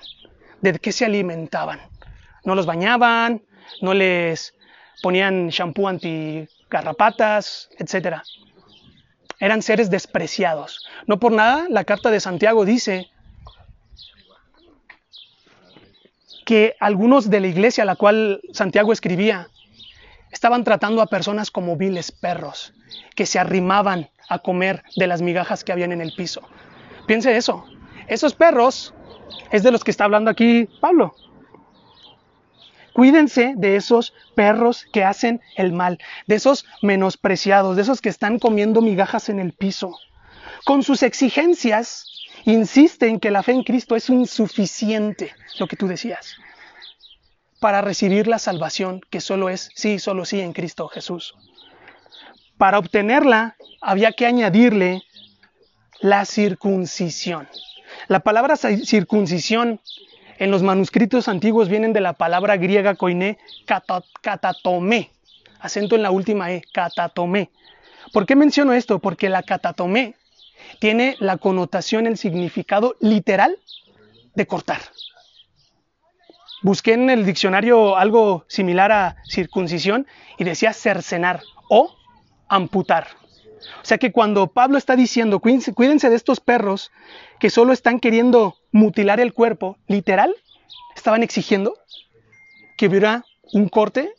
de 0.61 0.78
qué 0.78 0.90
se 0.90 1.04
alimentaban. 1.04 1.80
No 2.44 2.54
los 2.54 2.66
bañaban, 2.66 3.42
no 3.80 3.94
les 3.94 4.54
ponían 5.02 5.49
shampoo 5.49 5.88
anti-garrapatas, 5.88 7.70
etc. 7.78 8.23
Eran 9.38 9.62
seres 9.62 9.90
despreciados. 9.90 10.85
No 11.06 11.18
por 11.18 11.32
nada 11.32 11.66
la 11.68 11.85
carta 11.85 12.11
de 12.11 12.20
Santiago 12.20 12.64
dice 12.64 13.08
que 16.48 16.76
algunos 16.80 17.28
de 17.28 17.40
la 17.40 17.46
iglesia 17.46 17.82
a 17.82 17.84
la 17.84 17.94
cual 17.94 18.40
Santiago 18.54 18.90
escribía 18.94 19.50
estaban 20.30 20.64
tratando 20.64 21.02
a 21.02 21.06
personas 21.06 21.50
como 21.50 21.76
viles 21.76 22.10
perros, 22.10 22.72
que 23.14 23.26
se 23.26 23.38
arrimaban 23.38 24.08
a 24.30 24.38
comer 24.38 24.82
de 24.96 25.06
las 25.06 25.20
migajas 25.20 25.62
que 25.62 25.72
habían 25.72 25.92
en 25.92 26.00
el 26.00 26.14
piso. 26.14 26.40
Piense 27.06 27.36
eso. 27.36 27.66
Esos 28.06 28.32
perros 28.32 28.94
es 29.52 29.62
de 29.62 29.70
los 29.70 29.84
que 29.84 29.90
está 29.90 30.04
hablando 30.04 30.30
aquí 30.30 30.70
Pablo. 30.80 31.14
Cuídense 32.94 33.52
de 33.54 33.76
esos 33.76 34.14
perros 34.34 34.86
que 34.90 35.04
hacen 35.04 35.42
el 35.54 35.74
mal, 35.74 35.98
de 36.28 36.36
esos 36.36 36.64
menospreciados, 36.80 37.76
de 37.76 37.82
esos 37.82 38.00
que 38.00 38.08
están 38.08 38.38
comiendo 38.38 38.80
migajas 38.80 39.28
en 39.28 39.38
el 39.38 39.52
piso. 39.52 39.98
Con 40.64 40.82
sus 40.82 41.02
exigencias, 41.02 42.17
insisten 42.45 43.21
que 43.21 43.30
la 43.30 43.42
fe 43.42 43.52
en 43.52 43.62
Cristo 43.62 43.97
es 43.97 44.09
insuficiente, 44.11 45.33
lo 45.59 45.66
que 45.66 45.76
tú 45.76 45.87
decías, 45.87 46.37
para 47.61 47.80
recibir 47.80 48.26
la 48.26 48.38
salvación 48.38 49.00
que 49.11 49.21
solo 49.21 49.49
es 49.49 49.71
sí, 49.75 49.99
solo 49.99 50.25
sí 50.25 50.40
en 50.40 50.52
Cristo 50.52 50.88
Jesús. 50.88 51.35
Para 52.57 52.78
obtenerla, 52.78 53.57
había 53.80 54.12
que 54.12 54.26
añadirle 54.26 55.02
la 56.00 56.25
circuncisión. 56.25 57.49
La 58.09 58.21
palabra 58.21 58.57
circuncisión 58.57 59.80
en 60.38 60.50
los 60.50 60.62
manuscritos 60.62 61.28
antiguos 61.28 61.68
vienen 61.68 61.92
de 61.92 62.00
la 62.00 62.12
palabra 62.12 62.57
griega 62.57 62.95
koiné 62.95 63.38
katatomé, 64.23 65.11
acento 65.59 65.97
en 65.97 66.02
la 66.02 66.11
última 66.11 66.52
E, 66.52 66.62
katatomé. 66.73 67.50
¿Por 68.12 68.25
qué 68.25 68.37
menciono 68.37 68.73
esto? 68.73 69.00
Porque 69.00 69.28
la 69.28 69.42
katatomé 69.42 70.14
tiene 70.78 71.16
la 71.18 71.37
connotación, 71.38 72.06
el 72.06 72.16
significado 72.16 72.96
literal 73.00 73.58
de 74.34 74.46
cortar. 74.46 74.80
busqué 76.62 76.94
en 76.94 77.08
el 77.08 77.25
diccionario 77.25 77.96
algo 77.96 78.44
similar 78.48 78.90
a 78.90 79.16
circuncisión 79.25 80.06
y 80.38 80.44
decía 80.44 80.72
cercenar 80.72 81.40
o 81.68 81.94
amputar. 82.48 83.06
O 83.82 83.84
sea 83.84 83.98
que 83.98 84.12
cuando 84.12 84.48
Pablo 84.48 84.78
está 84.78 84.96
diciendo, 84.96 85.40
cuídense 85.40 86.10
de 86.10 86.16
estos 86.16 86.40
perros 86.40 86.90
que 87.38 87.50
solo 87.50 87.72
están 87.72 88.00
queriendo 88.00 88.56
mutilar 88.72 89.20
el 89.20 89.32
cuerpo, 89.32 89.78
literal, 89.87 90.34
estaban 90.96 91.22
exigiendo 91.22 91.75
que 92.76 92.87
hubiera 92.87 93.25
un 93.52 93.68
corte 93.68 94.12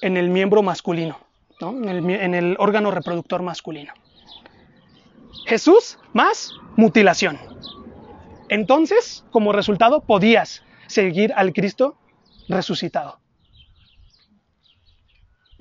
en 0.00 0.16
el 0.16 0.28
miembro 0.28 0.62
masculino, 0.62 1.18
en, 1.60 1.88
el, 1.88 2.10
en 2.10 2.34
el 2.34 2.56
órgano 2.58 2.90
reproductor 2.90 3.42
masculino. 3.42 3.92
Jesús 5.46 5.98
más 6.12 6.52
mutilación. 6.76 7.38
Entonces, 8.48 9.24
como 9.30 9.52
resultado, 9.52 10.00
podías 10.00 10.62
seguir 10.86 11.32
al 11.36 11.52
Cristo 11.52 11.96
resucitado. 12.48 13.20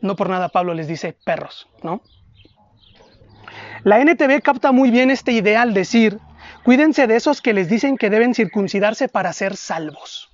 No 0.02 0.16
por 0.16 0.30
nada 0.30 0.50
Pablo 0.50 0.74
les 0.74 0.88
dice 0.88 1.16
perros, 1.26 1.68
¿no? 1.84 2.02
La 3.84 4.00
NTV 4.00 4.42
capta 4.42 4.72
muy 4.72 4.92
bien 4.92 5.10
este 5.12 5.32
idea 5.32 5.62
al 5.62 5.74
decir, 5.74 6.20
cuídense 6.64 7.08
de 7.08 7.16
esos 7.16 7.42
que 7.42 7.54
les 7.54 7.70
dicen 7.70 7.98
que 7.98 8.10
deben 8.10 8.34
circuncidarse 8.34 9.08
para 9.08 9.34
ser 9.34 9.56
salvos. 9.56 10.30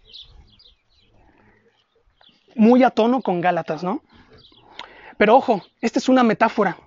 Muy 2.55 2.83
a 2.83 2.89
tono 2.89 3.21
con 3.21 3.41
Gálatas, 3.41 3.83
¿no? 3.83 4.01
Pero 5.17 5.35
ojo, 5.35 5.61
esta 5.81 5.99
es 5.99 6.09
una 6.09 6.23
metáfora. 6.23 6.77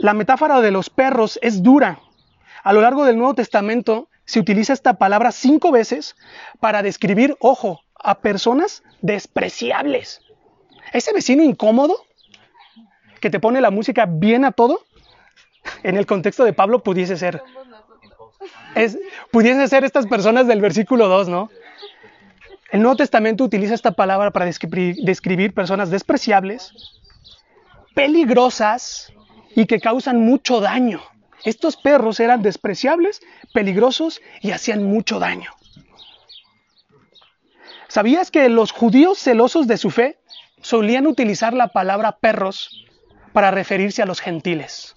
La 0.00 0.14
metáfora 0.14 0.62
de 0.62 0.70
los 0.70 0.88
perros 0.88 1.38
es 1.42 1.62
dura. 1.62 2.00
A 2.62 2.72
lo 2.72 2.80
largo 2.80 3.04
del 3.04 3.18
Nuevo 3.18 3.34
Testamento 3.34 4.08
se 4.24 4.40
utiliza 4.40 4.72
esta 4.72 4.94
palabra 4.94 5.30
cinco 5.30 5.70
veces 5.72 6.16
para 6.58 6.82
describir, 6.82 7.36
ojo, 7.38 7.82
a 7.94 8.20
personas 8.20 8.82
despreciables. 9.02 10.22
Ese 10.94 11.12
vecino 11.12 11.42
incómodo 11.42 12.06
que 13.20 13.28
te 13.28 13.40
pone 13.40 13.60
la 13.60 13.70
música 13.70 14.06
bien 14.08 14.46
a 14.46 14.52
todo, 14.52 14.80
en 15.82 15.98
el 15.98 16.06
contexto 16.06 16.44
de 16.44 16.54
Pablo 16.54 16.82
pudiese 16.82 17.18
ser. 17.18 17.42
Es, 18.74 18.98
pudiese 19.30 19.68
ser 19.68 19.84
estas 19.84 20.06
personas 20.06 20.46
del 20.46 20.62
versículo 20.62 21.08
2, 21.08 21.28
¿no? 21.28 21.50
El 22.70 22.80
Nuevo 22.80 22.96
Testamento 22.96 23.44
utiliza 23.44 23.74
esta 23.74 23.90
palabra 23.90 24.30
para 24.30 24.46
describir 24.46 25.52
personas 25.52 25.90
despreciables, 25.90 26.72
peligrosas 27.94 29.12
y 29.54 29.66
que 29.66 29.80
causan 29.80 30.24
mucho 30.24 30.60
daño. 30.60 31.02
Estos 31.44 31.76
perros 31.76 32.20
eran 32.20 32.42
despreciables, 32.42 33.20
peligrosos 33.52 34.20
y 34.40 34.50
hacían 34.50 34.84
mucho 34.84 35.18
daño. 35.18 35.50
¿Sabías 37.88 38.30
que 38.30 38.48
los 38.48 38.70
judíos 38.70 39.18
celosos 39.18 39.66
de 39.66 39.76
su 39.76 39.90
fe 39.90 40.18
solían 40.62 41.06
utilizar 41.06 41.54
la 41.54 41.68
palabra 41.68 42.18
perros 42.18 42.86
para 43.32 43.50
referirse 43.50 44.02
a 44.02 44.06
los 44.06 44.20
gentiles? 44.20 44.94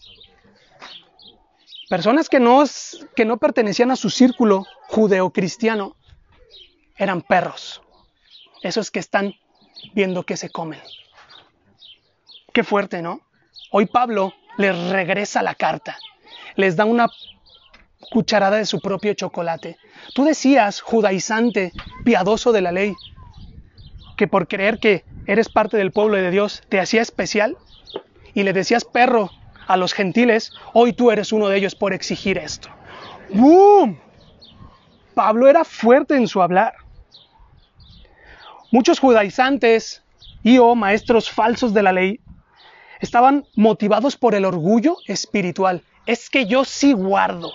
Personas 1.90 2.30
que 2.30 2.40
no, 2.40 2.64
que 3.16 3.26
no 3.26 3.38
pertenecían 3.38 3.92
a 3.92 3.96
su 3.96 4.10
círculo 4.10 4.66
judeocristiano 4.88 5.96
eran 6.96 7.22
perros. 7.22 7.82
Esos 8.62 8.92
que 8.92 9.00
están 9.00 9.34
viendo 9.94 10.24
que 10.24 10.38
se 10.38 10.50
comen. 10.50 10.82
Qué 12.54 12.64
fuerte, 12.64 13.02
¿no? 13.02 13.22
Hoy 13.72 13.88
Pablo 13.88 14.34
les 14.58 14.90
regresa 14.90 15.42
la 15.42 15.56
carta. 15.56 15.98
Les 16.56 16.76
da 16.76 16.86
una 16.86 17.08
cucharada 18.12 18.58
de 18.58 18.66
su 18.66 18.80
propio 18.80 19.14
chocolate. 19.14 19.78
Tú 20.14 20.26
decías, 20.26 20.82
judaizante, 20.82 21.72
piadoso 22.04 22.52
de 22.52 22.62
la 22.62 22.72
ley, 22.72 22.94
que 24.18 24.28
por 24.28 24.48
creer 24.48 24.80
que 24.80 25.04
eres 25.26 25.50
parte 25.50 25.78
del 25.78 25.92
pueblo 25.92 26.18
de 26.18 26.30
Dios 26.30 26.62
te 26.70 26.80
hacía 26.80 27.02
especial 27.02 27.58
y 28.34 28.44
le 28.44 28.54
decías 28.54 28.86
perro 28.86 29.32
a 29.68 29.78
los 29.78 29.94
gentiles, 29.94 30.52
hoy 30.74 30.94
tú 30.94 31.12
eres 31.12 31.32
uno 31.32 31.48
de 31.48 31.58
ellos 31.58 31.76
por 31.76 31.94
exigir 31.94 32.38
esto. 32.38 32.70
¡Boom! 33.30 34.00
Pablo 35.14 35.48
era 35.48 35.64
fuerte 35.64 36.16
en 36.16 36.28
su 36.28 36.42
hablar. 36.42 36.74
Muchos 38.72 39.00
judaizantes 39.00 40.04
y 40.42 40.58
o 40.58 40.76
maestros 40.76 41.30
falsos 41.30 41.74
de 41.74 41.84
la 41.84 41.94
ley 41.94 42.20
estaban 43.06 43.46
motivados 43.56 44.18
por 44.18 44.36
el 44.36 44.46
orgullo 44.46 44.98
espiritual. 45.08 45.84
Es 46.06 46.30
que 46.30 46.46
yo 46.46 46.66
sí 46.66 46.94
guardo, 46.94 47.52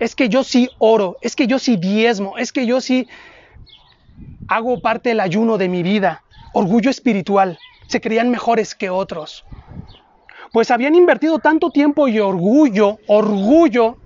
es 0.00 0.14
que 0.14 0.28
yo 0.28 0.44
sí 0.44 0.70
oro, 0.78 1.16
es 1.20 1.36
que 1.36 1.46
yo 1.46 1.58
sí 1.58 1.76
diezmo, 1.76 2.38
es 2.38 2.52
que 2.52 2.66
yo 2.66 2.80
sí 2.80 3.08
hago 4.48 4.80
parte 4.80 5.10
del 5.10 5.20
ayuno 5.20 5.58
de 5.58 5.68
mi 5.68 5.82
vida. 5.82 6.22
Orgullo 6.52 6.90
espiritual. 6.90 7.58
Se 7.86 8.00
creían 8.00 8.30
mejores 8.30 8.74
que 8.74 8.90
otros 8.90 9.44
pues 10.52 10.70
habían 10.70 10.94
invertido 10.94 11.38
tanto 11.38 11.70
tiempo 11.70 12.08
y 12.08 12.18
orgullo, 12.18 12.98
orgullo, 13.08 13.98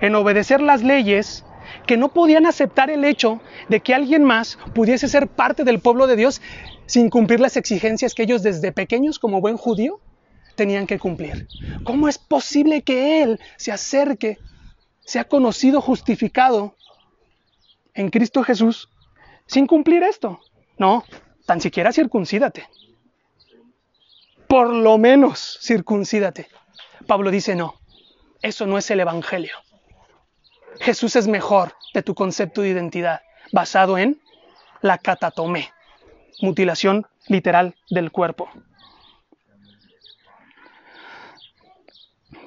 en 0.00 0.14
obedecer 0.14 0.60
las 0.60 0.84
leyes, 0.84 1.44
que 1.84 1.96
no 1.96 2.12
podían 2.12 2.46
aceptar 2.46 2.90
el 2.90 3.04
hecho 3.04 3.40
de 3.68 3.80
que 3.80 3.92
alguien 3.92 4.22
más 4.22 4.56
pudiese 4.72 5.08
ser 5.08 5.26
parte 5.26 5.64
del 5.64 5.80
pueblo 5.80 6.06
de 6.06 6.14
Dios 6.14 6.40
sin 6.86 7.10
cumplir 7.10 7.40
las 7.40 7.56
exigencias 7.56 8.14
que 8.14 8.22
ellos 8.22 8.44
desde 8.44 8.70
pequeños, 8.70 9.18
como 9.18 9.40
buen 9.40 9.56
judío, 9.56 10.00
tenían 10.56 10.86
que 10.86 10.98
cumplir. 10.98 11.46
¿Cómo 11.84 12.08
es 12.08 12.18
posible 12.18 12.82
que 12.82 13.22
Él 13.22 13.40
se 13.56 13.72
acerque, 13.72 14.38
sea 15.04 15.24
conocido, 15.24 15.80
justificado 15.80 16.74
en 17.94 18.10
Cristo 18.10 18.42
Jesús, 18.42 18.88
sin 19.46 19.66
cumplir 19.66 20.02
esto? 20.02 20.40
No, 20.78 21.04
tan 21.46 21.60
siquiera 21.60 21.92
circuncídate 21.92 22.66
por 24.46 24.72
lo 24.72 24.98
menos 24.98 25.58
circuncídate. 25.62 26.48
Pablo 27.06 27.30
dice, 27.30 27.54
no, 27.54 27.74
eso 28.42 28.66
no 28.66 28.78
es 28.78 28.90
el 28.90 29.00
Evangelio. 29.00 29.54
Jesús 30.80 31.16
es 31.16 31.26
mejor 31.26 31.74
de 31.94 32.02
tu 32.02 32.14
concepto 32.14 32.62
de 32.62 32.68
identidad, 32.68 33.22
basado 33.52 33.98
en 33.98 34.20
la 34.82 34.98
catatomé, 34.98 35.70
mutilación 36.40 37.06
literal 37.28 37.74
del 37.90 38.12
cuerpo. 38.12 38.48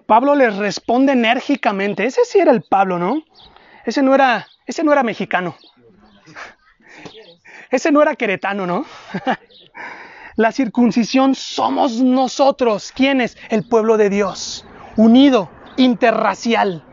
Pablo 0.09 0.33
les 0.33 0.55
responde 0.55 1.13
enérgicamente. 1.13 2.03
Ese 2.03 2.25
sí 2.25 2.39
era 2.39 2.51
el 2.51 2.63
Pablo, 2.63 2.97
¿no? 2.97 3.21
Ese 3.85 4.01
no 4.01 4.15
era, 4.15 4.47
ese 4.65 4.83
no 4.83 4.91
era 4.91 5.03
mexicano. 5.03 5.55
Ese 7.69 7.91
no 7.91 8.01
era 8.01 8.15
queretano, 8.15 8.65
¿no? 8.65 8.87
La 10.35 10.51
circuncisión 10.51 11.35
somos 11.35 12.01
nosotros. 12.01 12.91
¿Quiénes? 12.91 13.37
El 13.49 13.67
pueblo 13.69 13.97
de 13.97 14.09
Dios, 14.09 14.65
unido, 14.97 15.51
interracial, 15.77 16.83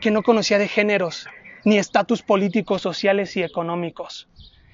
que 0.00 0.10
no 0.10 0.24
conocía 0.24 0.58
de 0.58 0.66
géneros 0.66 1.28
ni 1.64 1.78
estatus 1.78 2.22
políticos, 2.22 2.82
sociales 2.82 3.36
y 3.36 3.44
económicos. 3.44 4.28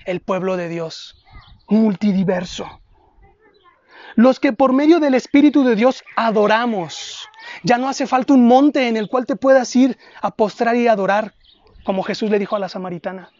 El 0.06 0.20
pueblo 0.20 0.56
de 0.56 0.70
Dios, 0.70 1.22
multidiverso. 1.68 2.80
Los 4.14 4.40
que 4.40 4.54
por 4.54 4.72
medio 4.72 5.00
del 5.00 5.12
Espíritu 5.12 5.64
de 5.64 5.76
Dios 5.76 6.02
adoramos. 6.16 7.28
Ya 7.62 7.78
no 7.78 7.88
hace 7.88 8.06
falta 8.06 8.34
un 8.34 8.46
monte 8.46 8.88
en 8.88 8.96
el 8.96 9.08
cual 9.08 9.26
te 9.26 9.36
puedas 9.36 9.74
ir 9.76 9.98
a 10.20 10.30
postrar 10.30 10.76
y 10.76 10.88
adorar, 10.88 11.34
como 11.84 12.02
Jesús 12.02 12.30
le 12.30 12.38
dijo 12.38 12.56
a 12.56 12.58
la 12.58 12.68
samaritana. 12.68 13.30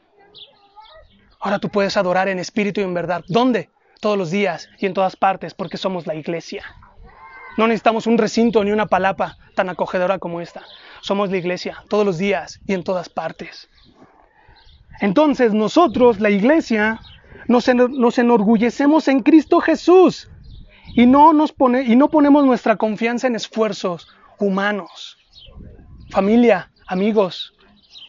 Ahora 1.40 1.59
tú 1.59 1.68
puedes 1.68 1.96
adorar 1.96 2.29
en 2.29 2.38
espíritu 2.38 2.81
y 2.81 2.85
en 2.85 2.94
verdad. 2.94 3.25
¿Dónde? 3.29 3.70
todos 4.03 4.18
los 4.18 4.33
días 4.33 4.68
y 4.81 4.87
en 4.87 4.94
todas 4.94 5.14
partes 5.14 5.55
porque 5.55 5.77
somos 5.77 6.09
la 6.09 6.16
iglesia. 6.16 6.64
No 7.57 7.68
necesitamos 7.68 8.09
un 8.09 8.18
recinto 8.18 8.64
ni 8.64 8.72
una 8.72 8.87
palapa 8.87 9.38
tan 9.55 9.68
acogedora 9.68 10.18
como 10.18 10.40
esta. 10.40 10.62
Somos 11.03 11.31
la 11.31 11.37
iglesia 11.37 11.85
todos 11.88 12.05
los 12.05 12.18
días 12.18 12.61
y 12.66 12.75
en 12.75 12.83
todas 12.83 13.09
partes. 13.09 13.68
Entonces 15.01 15.55
nosotros, 15.55 16.18
la 16.18 16.31
iglesia, 16.31 17.01
nos, 17.46 17.68
enorgullecemos 18.18 19.07
en 19.07 19.20
Cristo 19.20 19.61
Jesús 19.61 20.29
y 20.94 21.07
no, 21.07 21.33
nos 21.33 21.52
pone, 21.52 21.83
y 21.83 21.96
no 21.96 22.09
ponemos 22.09 22.44
nuestra 22.44 22.76
confianza 22.76 23.26
en 23.26 23.37
esfuerzos 23.37 24.09
humanos. 24.38 25.18
Familia, 26.11 26.70
amigos, 26.87 27.55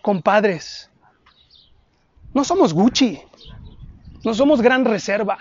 compadres. 0.01 0.89
No 2.33 2.43
somos 2.43 2.73
Gucci, 2.73 3.21
no 4.23 4.33
somos 4.33 4.61
gran 4.61 4.85
reserva. 4.85 5.37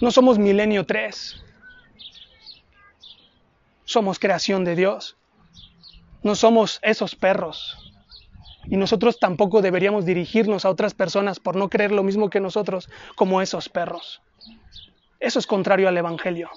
No 0.00 0.10
somos 0.10 0.38
milenio 0.38 0.84
3. 0.84 1.42
Somos 3.84 4.18
creación 4.18 4.64
de 4.64 4.74
Dios. 4.74 5.16
No 6.22 6.34
somos 6.34 6.80
esos 6.82 7.14
perros. 7.14 7.78
Y 8.66 8.76
nosotros 8.76 9.18
tampoco 9.20 9.62
deberíamos 9.62 10.04
dirigirnos 10.04 10.64
a 10.64 10.70
otras 10.70 10.94
personas 10.94 11.38
por 11.38 11.54
no 11.54 11.68
creer 11.68 11.92
lo 11.92 12.02
mismo 12.02 12.28
que 12.28 12.40
nosotros 12.40 12.88
como 13.14 13.40
esos 13.40 13.68
perros. 13.68 14.20
Eso 15.24 15.38
es 15.38 15.46
contrario 15.46 15.88
al 15.88 15.96
Evangelio. 15.96 16.50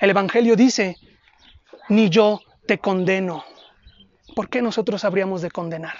El 0.00 0.08
Evangelio 0.08 0.56
dice, 0.56 0.96
ni 1.90 2.08
yo 2.08 2.40
te 2.66 2.78
condeno. 2.78 3.44
¿Por 4.34 4.48
qué 4.48 4.62
nosotros 4.62 5.04
habríamos 5.04 5.42
de 5.42 5.50
condenar? 5.50 5.92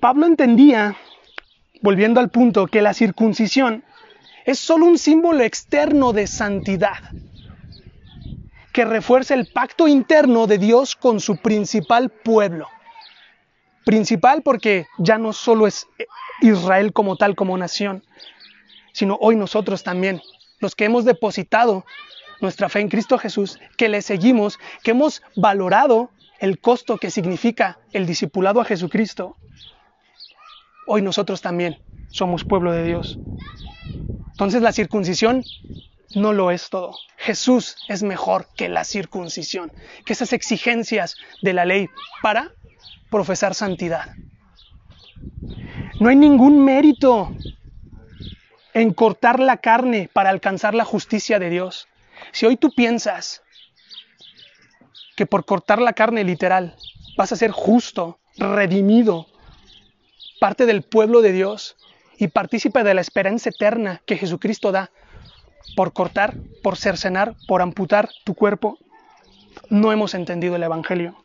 Pablo 0.00 0.24
entendía, 0.24 0.96
volviendo 1.82 2.18
al 2.18 2.30
punto, 2.30 2.66
que 2.66 2.80
la 2.80 2.94
circuncisión 2.94 3.84
es 4.46 4.58
solo 4.58 4.86
un 4.86 4.96
símbolo 4.96 5.42
externo 5.42 6.14
de 6.14 6.26
santidad, 6.26 7.10
que 8.72 8.86
refuerza 8.86 9.34
el 9.34 9.48
pacto 9.52 9.86
interno 9.86 10.46
de 10.46 10.56
Dios 10.56 10.96
con 10.96 11.20
su 11.20 11.36
principal 11.36 12.08
pueblo. 12.08 12.68
Principal 13.84 14.42
porque 14.42 14.86
ya 14.98 15.18
no 15.18 15.32
solo 15.32 15.66
es 15.66 15.88
Israel 16.40 16.92
como 16.92 17.16
tal, 17.16 17.34
como 17.34 17.58
nación, 17.58 18.04
sino 18.92 19.16
hoy 19.20 19.36
nosotros 19.36 19.82
también, 19.82 20.20
los 20.60 20.74
que 20.74 20.84
hemos 20.84 21.04
depositado 21.04 21.84
nuestra 22.40 22.68
fe 22.68 22.80
en 22.80 22.88
Cristo 22.88 23.18
Jesús, 23.18 23.58
que 23.76 23.88
le 23.88 24.02
seguimos, 24.02 24.58
que 24.82 24.90
hemos 24.90 25.22
valorado 25.36 26.10
el 26.40 26.58
costo 26.58 26.98
que 26.98 27.10
significa 27.10 27.78
el 27.92 28.04
discipulado 28.06 28.60
a 28.60 28.64
Jesucristo, 28.64 29.36
hoy 30.86 31.02
nosotros 31.02 31.40
también 31.40 31.80
somos 32.08 32.44
pueblo 32.44 32.72
de 32.72 32.84
Dios. 32.84 33.18
Entonces 34.32 34.60
la 34.62 34.72
circuncisión 34.72 35.44
no 36.16 36.32
lo 36.32 36.50
es 36.50 36.68
todo. 36.68 36.96
Jesús 37.16 37.76
es 37.88 38.02
mejor 38.02 38.48
que 38.56 38.68
la 38.68 38.84
circuncisión, 38.84 39.72
que 40.04 40.12
esas 40.12 40.32
exigencias 40.32 41.16
de 41.42 41.52
la 41.52 41.64
ley 41.64 41.88
para 42.22 42.52
profesar 43.12 43.54
santidad. 43.54 44.16
No 46.00 46.08
hay 46.08 46.16
ningún 46.16 46.64
mérito 46.64 47.30
en 48.74 48.92
cortar 48.92 49.38
la 49.38 49.58
carne 49.58 50.10
para 50.12 50.30
alcanzar 50.30 50.74
la 50.74 50.84
justicia 50.84 51.38
de 51.38 51.50
Dios. 51.50 51.86
Si 52.32 52.46
hoy 52.46 52.56
tú 52.56 52.70
piensas 52.74 53.42
que 55.14 55.26
por 55.26 55.44
cortar 55.44 55.80
la 55.80 55.92
carne 55.92 56.24
literal 56.24 56.74
vas 57.16 57.30
a 57.30 57.36
ser 57.36 57.50
justo, 57.52 58.18
redimido, 58.38 59.26
parte 60.40 60.64
del 60.64 60.82
pueblo 60.82 61.20
de 61.20 61.32
Dios 61.32 61.76
y 62.16 62.28
partícipe 62.28 62.82
de 62.82 62.94
la 62.94 63.02
esperanza 63.02 63.50
eterna 63.50 64.00
que 64.06 64.16
Jesucristo 64.16 64.72
da, 64.72 64.90
por 65.76 65.92
cortar, 65.92 66.34
por 66.62 66.76
cercenar, 66.78 67.36
por 67.46 67.60
amputar 67.60 68.08
tu 68.24 68.34
cuerpo, 68.34 68.78
no 69.68 69.92
hemos 69.92 70.14
entendido 70.14 70.56
el 70.56 70.62
Evangelio. 70.62 71.21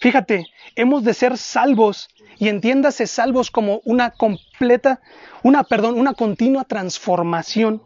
Fíjate, 0.00 0.46
hemos 0.76 1.02
de 1.02 1.12
ser 1.12 1.36
salvos 1.36 2.08
y 2.38 2.48
entiéndase 2.48 3.06
salvos 3.08 3.50
como 3.50 3.80
una 3.84 4.10
completa, 4.10 5.00
una, 5.42 5.64
perdón, 5.64 5.98
una 5.98 6.14
continua 6.14 6.64
transformación 6.64 7.82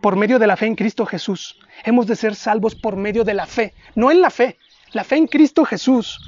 por 0.00 0.16
medio 0.16 0.40
de 0.40 0.48
la 0.48 0.56
fe 0.56 0.66
en 0.66 0.74
Cristo 0.74 1.06
Jesús. 1.06 1.60
Hemos 1.84 2.08
de 2.08 2.16
ser 2.16 2.34
salvos 2.34 2.74
por 2.74 2.96
medio 2.96 3.22
de 3.22 3.34
la 3.34 3.46
fe, 3.46 3.72
no 3.94 4.10
en 4.10 4.20
la 4.20 4.30
fe, 4.30 4.58
la 4.92 5.04
fe 5.04 5.16
en 5.16 5.28
Cristo 5.28 5.64
Jesús 5.64 6.18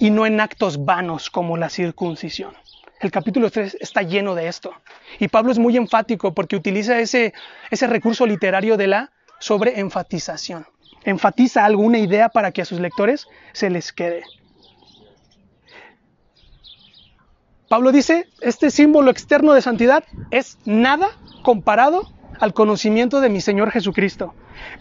y 0.00 0.10
no 0.10 0.26
en 0.26 0.40
actos 0.40 0.84
vanos 0.84 1.30
como 1.30 1.56
la 1.56 1.68
circuncisión. 1.68 2.54
El 3.00 3.12
capítulo 3.12 3.48
3 3.48 3.76
está 3.80 4.02
lleno 4.02 4.34
de 4.34 4.48
esto. 4.48 4.72
Y 5.20 5.28
Pablo 5.28 5.52
es 5.52 5.58
muy 5.60 5.76
enfático 5.76 6.34
porque 6.34 6.56
utiliza 6.56 6.98
ese, 6.98 7.32
ese 7.70 7.86
recurso 7.86 8.26
literario 8.26 8.76
de 8.76 8.88
la 8.88 9.12
sobreenfatización. 9.38 10.66
Enfatiza 11.04 11.64
alguna 11.64 11.98
idea 11.98 12.28
para 12.28 12.52
que 12.52 12.62
a 12.62 12.64
sus 12.64 12.80
lectores 12.80 13.26
se 13.52 13.70
les 13.70 13.92
quede. 13.92 14.24
Pablo 17.68 17.92
dice, 17.92 18.28
este 18.40 18.70
símbolo 18.70 19.10
externo 19.10 19.52
de 19.52 19.60
santidad 19.60 20.04
es 20.30 20.58
nada 20.64 21.08
comparado 21.42 22.08
al 22.40 22.54
conocimiento 22.54 23.20
de 23.20 23.28
mi 23.28 23.40
Señor 23.40 23.70
Jesucristo. 23.70 24.34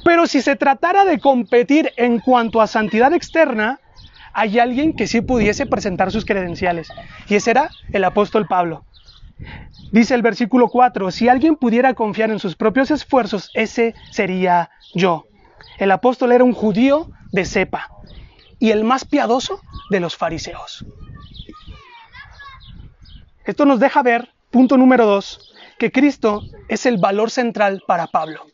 Pero 0.06 0.26
si 0.26 0.42
se 0.42 0.56
tratara 0.56 1.04
de 1.04 1.20
competir 1.20 1.92
en 1.98 2.20
cuanto 2.20 2.62
a 2.62 2.68
santidad 2.68 3.14
externa, 3.14 3.80
hay 4.34 4.60
alguien 4.60 4.94
que 4.96 5.08
sí 5.08 5.22
pudiese 5.22 5.66
presentar 5.66 6.12
sus 6.12 6.24
credenciales. 6.24 6.88
Y 7.28 7.36
ese 7.36 7.52
era 7.52 7.70
el 7.92 8.04
apóstol 8.04 8.48
Pablo. 8.48 8.86
Dice 9.92 10.16
el 10.16 10.22
versículo 10.22 10.70
4, 10.70 11.12
si 11.12 11.28
alguien 11.28 11.56
pudiera 11.56 11.94
confiar 11.94 12.32
en 12.32 12.40
sus 12.40 12.56
propios 12.56 12.92
esfuerzos, 12.92 13.50
ese 13.54 13.96
sería 14.12 14.70
yo. 14.94 15.26
El 15.78 15.92
apóstol 15.92 16.32
era 16.32 16.44
un 16.44 16.54
judío 16.54 17.10
de 17.32 17.46
cepa 17.46 17.90
y 18.60 18.72
el 18.72 18.84
más 18.84 19.06
piadoso 19.06 19.62
de 19.90 20.00
los 20.00 20.16
fariseos. 20.16 20.86
Esto 23.46 23.66
nos 23.66 23.80
deja 23.80 24.04
ver, 24.04 24.34
punto 24.52 24.78
número 24.78 25.06
2, 25.06 25.54
que 25.78 25.92
Cristo 25.92 26.42
es 26.68 26.86
el 26.86 26.98
valor 26.98 27.32
central 27.32 27.84
para 27.88 28.08
Pablo. 28.08 28.46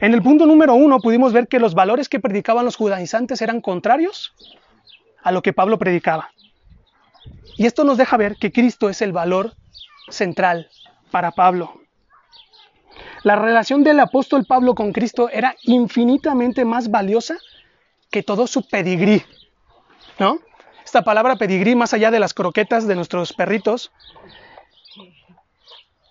En 0.00 0.14
el 0.14 0.22
punto 0.22 0.46
número 0.46 0.74
uno 0.74 0.98
pudimos 0.98 1.32
ver 1.32 1.46
que 1.46 1.60
los 1.60 1.74
valores 1.74 2.08
que 2.08 2.18
predicaban 2.18 2.64
los 2.64 2.74
judaizantes 2.74 3.40
eran 3.40 3.60
contrarios 3.60 4.34
a 5.22 5.30
lo 5.30 5.42
que 5.42 5.52
Pablo 5.52 5.78
predicaba. 5.78 6.30
Y 7.56 7.66
esto 7.66 7.84
nos 7.84 7.98
deja 7.98 8.16
ver 8.16 8.36
que 8.36 8.50
Cristo 8.50 8.88
es 8.90 9.02
el 9.02 9.12
valor 9.12 9.54
central 10.08 10.68
para 11.12 11.30
Pablo. 11.30 11.81
La 13.22 13.36
relación 13.36 13.84
del 13.84 14.00
apóstol 14.00 14.44
Pablo 14.44 14.74
con 14.74 14.92
Cristo 14.92 15.28
era 15.28 15.54
infinitamente 15.62 16.64
más 16.64 16.90
valiosa 16.90 17.38
que 18.10 18.22
todo 18.22 18.46
su 18.46 18.66
pedigrí. 18.66 19.22
¿No? 20.18 20.40
Esta 20.84 21.02
palabra 21.02 21.36
pedigrí, 21.36 21.74
más 21.74 21.94
allá 21.94 22.10
de 22.10 22.20
las 22.20 22.34
croquetas 22.34 22.86
de 22.86 22.96
nuestros 22.96 23.32
perritos, 23.32 23.92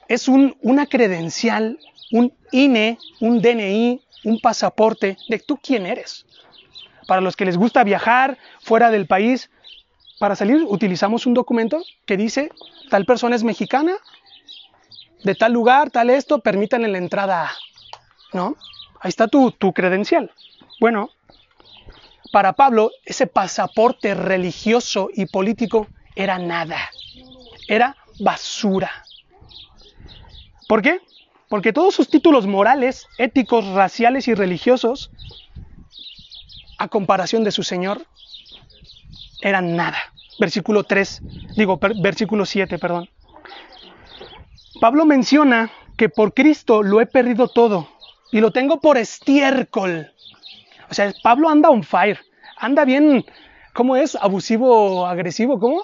es 0.07 0.27
una 0.27 0.87
credencial, 0.87 1.79
un 2.11 2.33
INE, 2.51 2.97
un 3.19 3.41
DNI, 3.41 4.01
un 4.23 4.39
pasaporte 4.39 5.17
de 5.27 5.39
tú 5.39 5.57
quién 5.61 5.85
eres. 5.85 6.25
Para 7.07 7.21
los 7.21 7.35
que 7.35 7.45
les 7.45 7.57
gusta 7.57 7.83
viajar 7.83 8.37
fuera 8.61 8.89
del 8.89 9.05
país, 9.05 9.49
para 10.19 10.35
salir 10.35 10.63
utilizamos 10.63 11.25
un 11.25 11.33
documento 11.33 11.81
que 12.05 12.17
dice 12.17 12.51
tal 12.89 13.05
persona 13.05 13.35
es 13.35 13.43
mexicana, 13.43 13.93
de 15.23 15.35
tal 15.35 15.53
lugar, 15.53 15.89
tal 15.89 16.09
esto, 16.09 16.39
permítanle 16.39 16.87
la 16.87 16.97
entrada 16.97 17.51
¿No? 18.33 18.55
Ahí 19.01 19.09
está 19.09 19.27
tu, 19.27 19.51
tu 19.51 19.73
credencial. 19.73 20.31
Bueno, 20.79 21.09
para 22.31 22.53
Pablo 22.53 22.91
ese 23.05 23.27
pasaporte 23.27 24.13
religioso 24.13 25.09
y 25.13 25.25
político 25.25 25.87
era 26.15 26.37
nada, 26.37 26.77
era 27.67 27.97
basura. 28.19 28.89
¿Por 30.67 30.81
qué? 30.81 31.01
Porque 31.49 31.73
todos 31.73 31.93
sus 31.93 32.09
títulos 32.09 32.47
morales, 32.47 33.07
éticos, 33.17 33.65
raciales 33.67 34.29
y 34.29 34.33
religiosos, 34.33 35.11
a 36.77 36.87
comparación 36.87 37.43
de 37.43 37.51
su 37.51 37.63
Señor, 37.63 38.05
eran 39.41 39.75
nada. 39.75 39.97
Versículo 40.39 40.85
3, 40.85 41.21
digo, 41.57 41.79
versículo 42.01 42.45
7, 42.45 42.79
perdón. 42.79 43.09
Pablo 44.81 45.05
menciona 45.05 45.69
que 45.95 46.09
por 46.09 46.33
Cristo 46.33 46.81
lo 46.81 47.01
he 47.01 47.05
perdido 47.05 47.47
todo 47.47 47.87
y 48.31 48.41
lo 48.41 48.49
tengo 48.49 48.81
por 48.81 48.97
estiércol. 48.97 50.11
O 50.89 50.93
sea, 50.95 51.13
Pablo 51.21 51.49
anda 51.49 51.69
on 51.69 51.83
fire, 51.83 52.17
anda 52.57 52.83
bien, 52.83 53.23
¿cómo 53.75 53.95
es? 53.95 54.15
Abusivo, 54.15 55.05
agresivo, 55.05 55.59
¿cómo? 55.59 55.83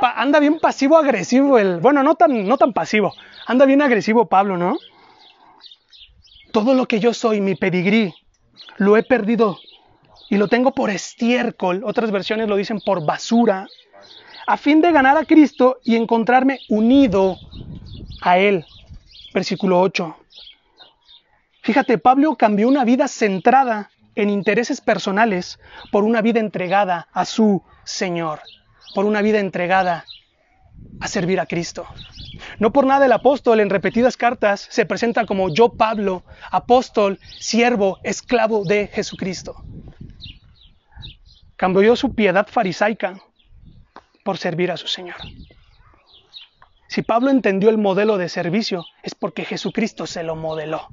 anda 0.00 0.40
bien 0.40 0.58
pasivo 0.60 0.96
agresivo 0.96 1.58
el, 1.58 1.80
bueno, 1.80 2.02
no 2.02 2.14
tan 2.14 2.48
no 2.48 2.56
tan 2.56 2.72
pasivo, 2.72 3.12
Anda 3.46 3.66
bien 3.66 3.82
agresivo 3.82 4.30
Pablo, 4.30 4.56
¿no? 4.56 4.78
Todo 6.52 6.72
lo 6.72 6.88
que 6.88 7.00
yo 7.00 7.12
soy, 7.12 7.42
mi 7.42 7.54
pedigrí, 7.54 8.14
lo 8.78 8.96
he 8.96 9.02
perdido 9.02 9.58
y 10.30 10.38
lo 10.38 10.48
tengo 10.48 10.72
por 10.72 10.88
estiércol, 10.88 11.82
otras 11.84 12.10
versiones 12.10 12.48
lo 12.48 12.56
dicen 12.56 12.80
por 12.80 13.04
basura, 13.04 13.66
a 14.46 14.56
fin 14.56 14.80
de 14.80 14.90
ganar 14.90 15.18
a 15.18 15.26
Cristo 15.26 15.80
y 15.84 15.96
encontrarme 15.96 16.60
unido 16.70 17.36
a 18.20 18.38
Él. 18.38 18.64
Versículo 19.32 19.80
8. 19.80 20.16
Fíjate, 21.62 21.98
Pablo 21.98 22.36
cambió 22.36 22.68
una 22.68 22.84
vida 22.84 23.06
centrada 23.08 23.90
en 24.14 24.30
intereses 24.30 24.80
personales 24.80 25.58
por 25.92 26.04
una 26.04 26.22
vida 26.22 26.40
entregada 26.40 27.08
a 27.12 27.24
su 27.24 27.62
Señor, 27.84 28.40
por 28.94 29.04
una 29.04 29.22
vida 29.22 29.38
entregada 29.38 30.04
a 31.00 31.08
servir 31.08 31.40
a 31.40 31.46
Cristo. 31.46 31.86
No 32.58 32.72
por 32.72 32.86
nada 32.86 33.06
el 33.06 33.12
apóstol 33.12 33.60
en 33.60 33.70
repetidas 33.70 34.16
cartas 34.16 34.66
se 34.70 34.86
presenta 34.86 35.26
como 35.26 35.48
yo 35.50 35.70
Pablo, 35.70 36.24
apóstol, 36.50 37.18
siervo, 37.38 37.98
esclavo 38.02 38.64
de 38.64 38.88
Jesucristo. 38.88 39.62
Cambió 41.56 41.94
su 41.96 42.14
piedad 42.14 42.46
farisaica 42.48 43.20
por 44.24 44.38
servir 44.38 44.70
a 44.70 44.76
su 44.76 44.86
Señor. 44.86 45.16
Si 46.90 47.02
Pablo 47.02 47.30
entendió 47.30 47.70
el 47.70 47.78
modelo 47.78 48.18
de 48.18 48.28
servicio 48.28 48.84
es 49.04 49.14
porque 49.14 49.44
Jesucristo 49.44 50.08
se 50.08 50.24
lo 50.24 50.34
modeló. 50.34 50.88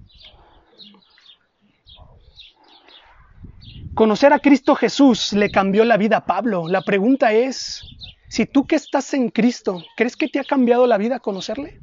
Conocer 3.96 4.32
a 4.32 4.38
Cristo 4.38 4.76
Jesús 4.76 5.34
le 5.34 5.50
cambió 5.50 5.84
la 5.86 5.98
vida 5.98 6.18
a 6.18 6.26
Pablo. 6.28 6.68
La 6.68 6.84
pregunta 6.84 7.34
es, 7.34 7.82
si 8.30 8.46
tú 8.46 8.68
que 8.68 8.76
estás 8.76 9.12
en 9.16 9.30
Cristo, 9.30 9.84
¿crees 9.96 10.16
que 10.16 10.28
te 10.28 10.40
ha 10.40 10.44
cambiado 10.44 10.86
la 10.86 11.00
vida 11.00 11.20
conocerle? 11.20 11.82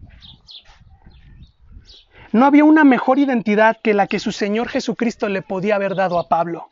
No 2.30 2.46
había 2.46 2.62
una 2.62 2.84
mejor 2.84 3.18
identidad 3.18 3.78
que 3.82 3.94
la 3.94 4.06
que 4.06 4.20
su 4.20 4.30
Señor 4.30 4.68
Jesucristo 4.68 5.28
le 5.28 5.42
podía 5.42 5.74
haber 5.74 5.96
dado 5.96 6.20
a 6.20 6.28
Pablo. 6.28 6.70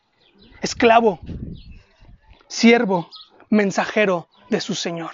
Esclavo, 0.60 1.18
siervo, 2.46 3.10
mensajero 3.50 4.28
de 4.48 4.60
su 4.60 4.76
Señor. 4.76 5.10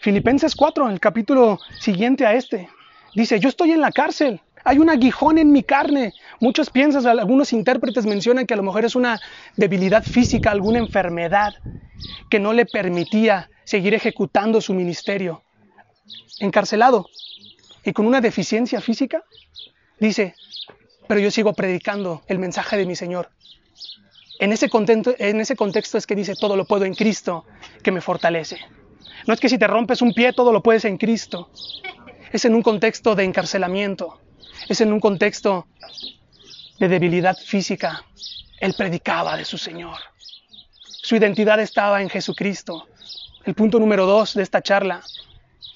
Filipenses 0.00 0.54
4, 0.56 0.88
el 0.88 0.98
capítulo 0.98 1.60
siguiente 1.78 2.24
a 2.24 2.32
este, 2.32 2.70
dice, 3.14 3.38
yo 3.38 3.50
estoy 3.50 3.72
en 3.72 3.82
la 3.82 3.92
cárcel, 3.92 4.40
hay 4.64 4.78
un 4.78 4.88
aguijón 4.88 5.36
en 5.36 5.52
mi 5.52 5.62
carne. 5.62 6.14
Muchos 6.40 6.70
piensan, 6.70 7.06
algunos 7.06 7.52
intérpretes 7.52 8.06
mencionan 8.06 8.46
que 8.46 8.54
a 8.54 8.56
lo 8.56 8.62
mejor 8.62 8.86
es 8.86 8.96
una 8.96 9.20
debilidad 9.56 10.02
física, 10.02 10.50
alguna 10.50 10.78
enfermedad 10.78 11.54
que 12.30 12.40
no 12.40 12.54
le 12.54 12.64
permitía 12.64 13.50
seguir 13.64 13.92
ejecutando 13.92 14.62
su 14.62 14.72
ministerio. 14.72 15.42
Encarcelado 16.38 17.06
y 17.84 17.92
con 17.92 18.06
una 18.06 18.22
deficiencia 18.22 18.80
física, 18.80 19.24
dice, 19.98 20.34
pero 21.08 21.20
yo 21.20 21.30
sigo 21.30 21.52
predicando 21.52 22.22
el 22.26 22.38
mensaje 22.38 22.78
de 22.78 22.86
mi 22.86 22.96
Señor. 22.96 23.30
En 24.38 24.52
ese, 24.52 24.70
contexto, 24.70 25.14
en 25.18 25.42
ese 25.42 25.56
contexto 25.56 25.98
es 25.98 26.06
que 26.06 26.16
dice, 26.16 26.34
todo 26.36 26.56
lo 26.56 26.64
puedo 26.64 26.86
en 26.86 26.94
Cristo 26.94 27.44
que 27.82 27.92
me 27.92 28.00
fortalece. 28.00 28.60
No 29.26 29.34
es 29.34 29.40
que 29.40 29.48
si 29.48 29.58
te 29.58 29.66
rompes 29.66 30.02
un 30.02 30.12
pie, 30.12 30.32
todo 30.32 30.52
lo 30.52 30.62
puedes 30.62 30.84
en 30.84 30.96
Cristo. 30.96 31.50
Es 32.32 32.44
en 32.44 32.54
un 32.54 32.62
contexto 32.62 33.14
de 33.14 33.24
encarcelamiento. 33.24 34.20
Es 34.68 34.80
en 34.80 34.92
un 34.92 35.00
contexto 35.00 35.66
de 36.78 36.88
debilidad 36.88 37.36
física. 37.36 38.04
Él 38.58 38.74
predicaba 38.76 39.36
de 39.36 39.44
su 39.44 39.58
Señor. 39.58 39.98
Su 40.84 41.16
identidad 41.16 41.60
estaba 41.60 42.02
en 42.02 42.08
Jesucristo. 42.08 42.86
El 43.44 43.54
punto 43.54 43.78
número 43.78 44.06
dos 44.06 44.34
de 44.34 44.42
esta 44.42 44.62
charla, 44.62 45.02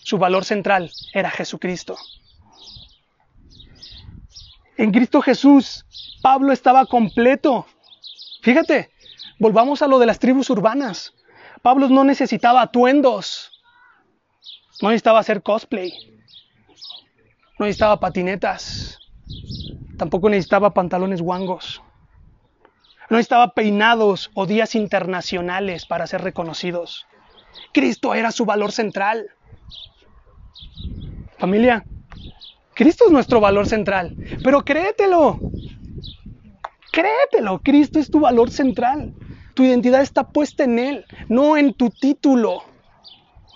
su 0.03 0.19
valor 0.19 0.45
central 0.45 0.93
era 1.13 1.31
Jesucristo. 1.31 1.97
En 4.77 4.93
Cristo 4.93 5.23
Jesús, 5.23 5.87
Pablo 6.23 6.53
estaba 6.53 6.87
completo. 6.87 7.67
Fíjate, 8.43 8.91
volvamos 9.39 9.83
a 9.83 9.87
lo 9.87 9.99
de 9.99 10.07
las 10.07 10.19
tribus 10.19 10.51
urbanas. 10.51 11.15
Pablo 11.65 11.89
no 11.89 12.05
necesitaba 12.05 12.61
atuendos, 12.61 13.51
no 14.83 14.91
necesitaba 14.91 15.21
hacer 15.21 15.43
cosplay, 15.43 15.95
no 17.59 17.65
necesitaba 17.65 17.99
patinetas, 17.99 18.99
tampoco 19.97 20.29
necesitaba 20.29 20.75
pantalones 20.75 21.23
guangos, 21.23 21.81
no 23.09 23.17
necesitaba 23.17 23.55
peinados 23.55 24.31
o 24.35 24.45
días 24.45 24.75
internacionales 24.75 25.87
para 25.87 26.07
ser 26.07 26.21
reconocidos. 26.21 27.07
Cristo 27.73 28.15
era 28.15 28.31
su 28.31 28.45
valor 28.45 28.71
central. 28.71 29.31
Familia, 31.39 31.87
Cristo 32.75 33.07
es 33.07 33.11
nuestro 33.11 33.41
valor 33.41 33.67
central, 33.67 34.15
pero 34.43 34.63
créetelo, 34.63 35.41
créetelo, 36.93 37.59
Cristo 37.61 37.99
es 37.99 38.11
tu 38.11 38.21
valor 38.21 38.51
central. 38.51 39.15
Tu 39.55 39.63
identidad 39.63 40.03
está 40.03 40.29
puesta 40.29 40.65
en 40.65 40.79
Él, 40.79 41.05
no 41.29 41.57
en 41.57 41.75
tu 41.75 41.91
título, 41.91 42.65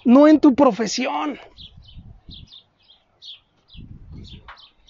no 0.04 0.28
en 0.28 0.38
tu 0.38 0.54
profesión. 0.54 1.38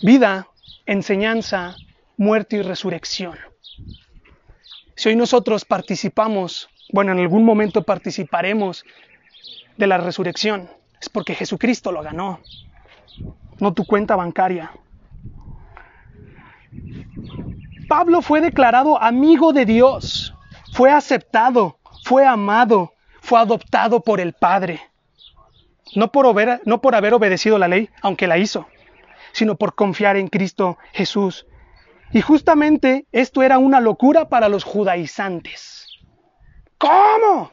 Vida, 0.03 0.49
enseñanza, 0.85 1.77
muerte 2.18 2.57
y 2.57 2.62
resurrección. 2.62 3.37
Si 4.97 5.09
hoy 5.09 5.16
nosotros 5.16 5.64
participamos, 5.64 6.68
bueno, 6.92 7.12
en 7.12 7.21
algún 7.21 7.44
momento 7.44 7.83
participaremos 7.83 8.85
de 9.77 9.87
la 9.87 9.97
resurrección, 9.97 10.68
es 11.01 11.09
porque 11.09 11.35
Jesucristo 11.35 11.90
lo 11.90 12.03
ganó, 12.03 12.40
no 13.61 13.73
tu 13.73 13.85
cuenta 13.87 14.14
bancaria. 14.14 14.73
Pablo 17.88 18.21
fue 18.21 18.40
declarado 18.40 19.01
amigo 19.01 19.53
de 19.53 19.64
Dios 19.64 20.35
fue 20.79 20.93
aceptado, 20.93 21.81
fue 22.05 22.25
amado, 22.25 22.93
fue 23.21 23.41
adoptado 23.41 23.99
por 23.99 24.21
el 24.21 24.33
Padre. 24.33 24.81
No 25.97 26.12
por, 26.12 26.33
no 26.67 26.81
por 26.81 26.95
haber 26.95 27.14
obedecido 27.14 27.59
la 27.59 27.67
ley, 27.67 27.91
aunque 28.01 28.29
la 28.29 28.38
hizo, 28.38 28.69
sino 29.33 29.57
por 29.57 29.75
confiar 29.75 30.17
en 30.17 30.29
Cristo 30.29 30.79
Jesús. 30.93 31.49
Y 32.12 32.21
justamente 32.21 33.09
esto 33.11 33.43
era 33.43 33.59
una 33.59 33.81
locura 33.81 34.29
para 34.29 34.49
los 34.49 34.62
judaizantes. 34.62 35.85
¿Cómo? 36.79 37.51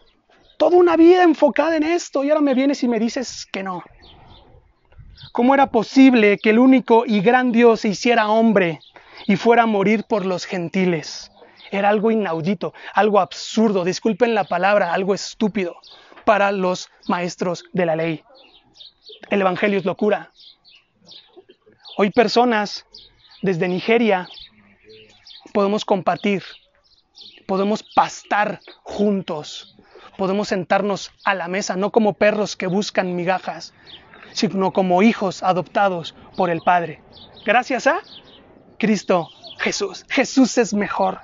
Toda 0.60 0.78
una 0.78 0.96
vida 0.96 1.24
enfocada 1.24 1.78
en 1.78 1.82
esto 1.82 2.24
y 2.24 2.30
ahora 2.30 2.42
me 2.42 2.54
vienes 2.54 2.84
y 2.84 2.88
me 2.88 3.00
dices 3.00 3.48
que 3.52 3.64
no. 3.64 3.82
¿Cómo 5.32 5.56
era 5.56 5.72
posible 5.72 6.38
que 6.38 6.52
el 6.52 6.60
único 6.60 7.06
y 7.08 7.22
gran 7.22 7.52
Dios 7.52 7.80
se 7.80 7.88
hiciera 7.88 8.30
hombre 8.30 8.82
y 9.26 9.36
fuera 9.36 9.64
a 9.64 9.66
morir 9.66 10.04
por 10.08 10.28
los 10.28 10.46
gentiles? 10.46 11.32
Era 11.72 11.90
algo 11.90 12.12
inaudito, 12.12 12.74
algo 12.94 13.20
absurdo, 13.20 13.84
disculpen 13.84 14.36
la 14.36 14.44
palabra, 14.44 14.94
algo 14.94 15.14
estúpido 15.14 15.76
para 16.26 16.52
los 16.52 16.90
maestros 17.08 17.64
de 17.74 17.86
la 17.86 17.96
ley. 17.96 18.24
El 19.30 19.42
Evangelio 19.42 19.80
es 19.80 19.86
locura. 19.86 20.32
Hoy 21.98 22.12
personas 22.12 22.86
desde 23.42 23.68
Nigeria 23.68 24.28
podemos 25.54 25.86
compartir, 25.86 26.44
podemos 27.48 27.84
pastar 27.96 28.60
juntos, 28.84 29.78
podemos 30.18 30.50
sentarnos 30.50 31.12
a 31.24 31.36
la 31.36 31.48
mesa, 31.48 31.76
no 31.76 31.92
como 31.92 32.14
perros 32.14 32.56
que 32.56 32.68
buscan 32.68 33.16
migajas, 33.16 33.74
sino 34.34 34.74
como 34.74 35.02
hijos 35.02 35.44
adoptados 35.44 36.16
por 36.36 36.50
el 36.50 36.62
Padre. 36.62 37.02
Gracias 37.46 37.88
a 37.88 38.02
Cristo 38.78 39.30
Jesús. 39.60 40.06
Jesús 40.10 40.58
es 40.58 40.74
mejor. 40.74 41.22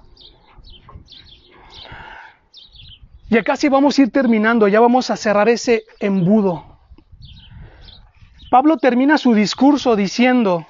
Ya 3.32 3.44
casi 3.44 3.70
vamos 3.70 3.98
a 3.98 4.02
ir 4.02 4.12
terminando, 4.12 4.68
ya 4.68 4.82
vamos 4.82 5.10
a 5.10 5.16
cerrar 5.16 5.48
ese 5.48 5.86
embudo. 6.02 6.82
Pablo 8.50 8.76
termina 8.76 9.18
su 9.18 9.34
discurso 9.34 9.96
diciendo, 9.96 10.68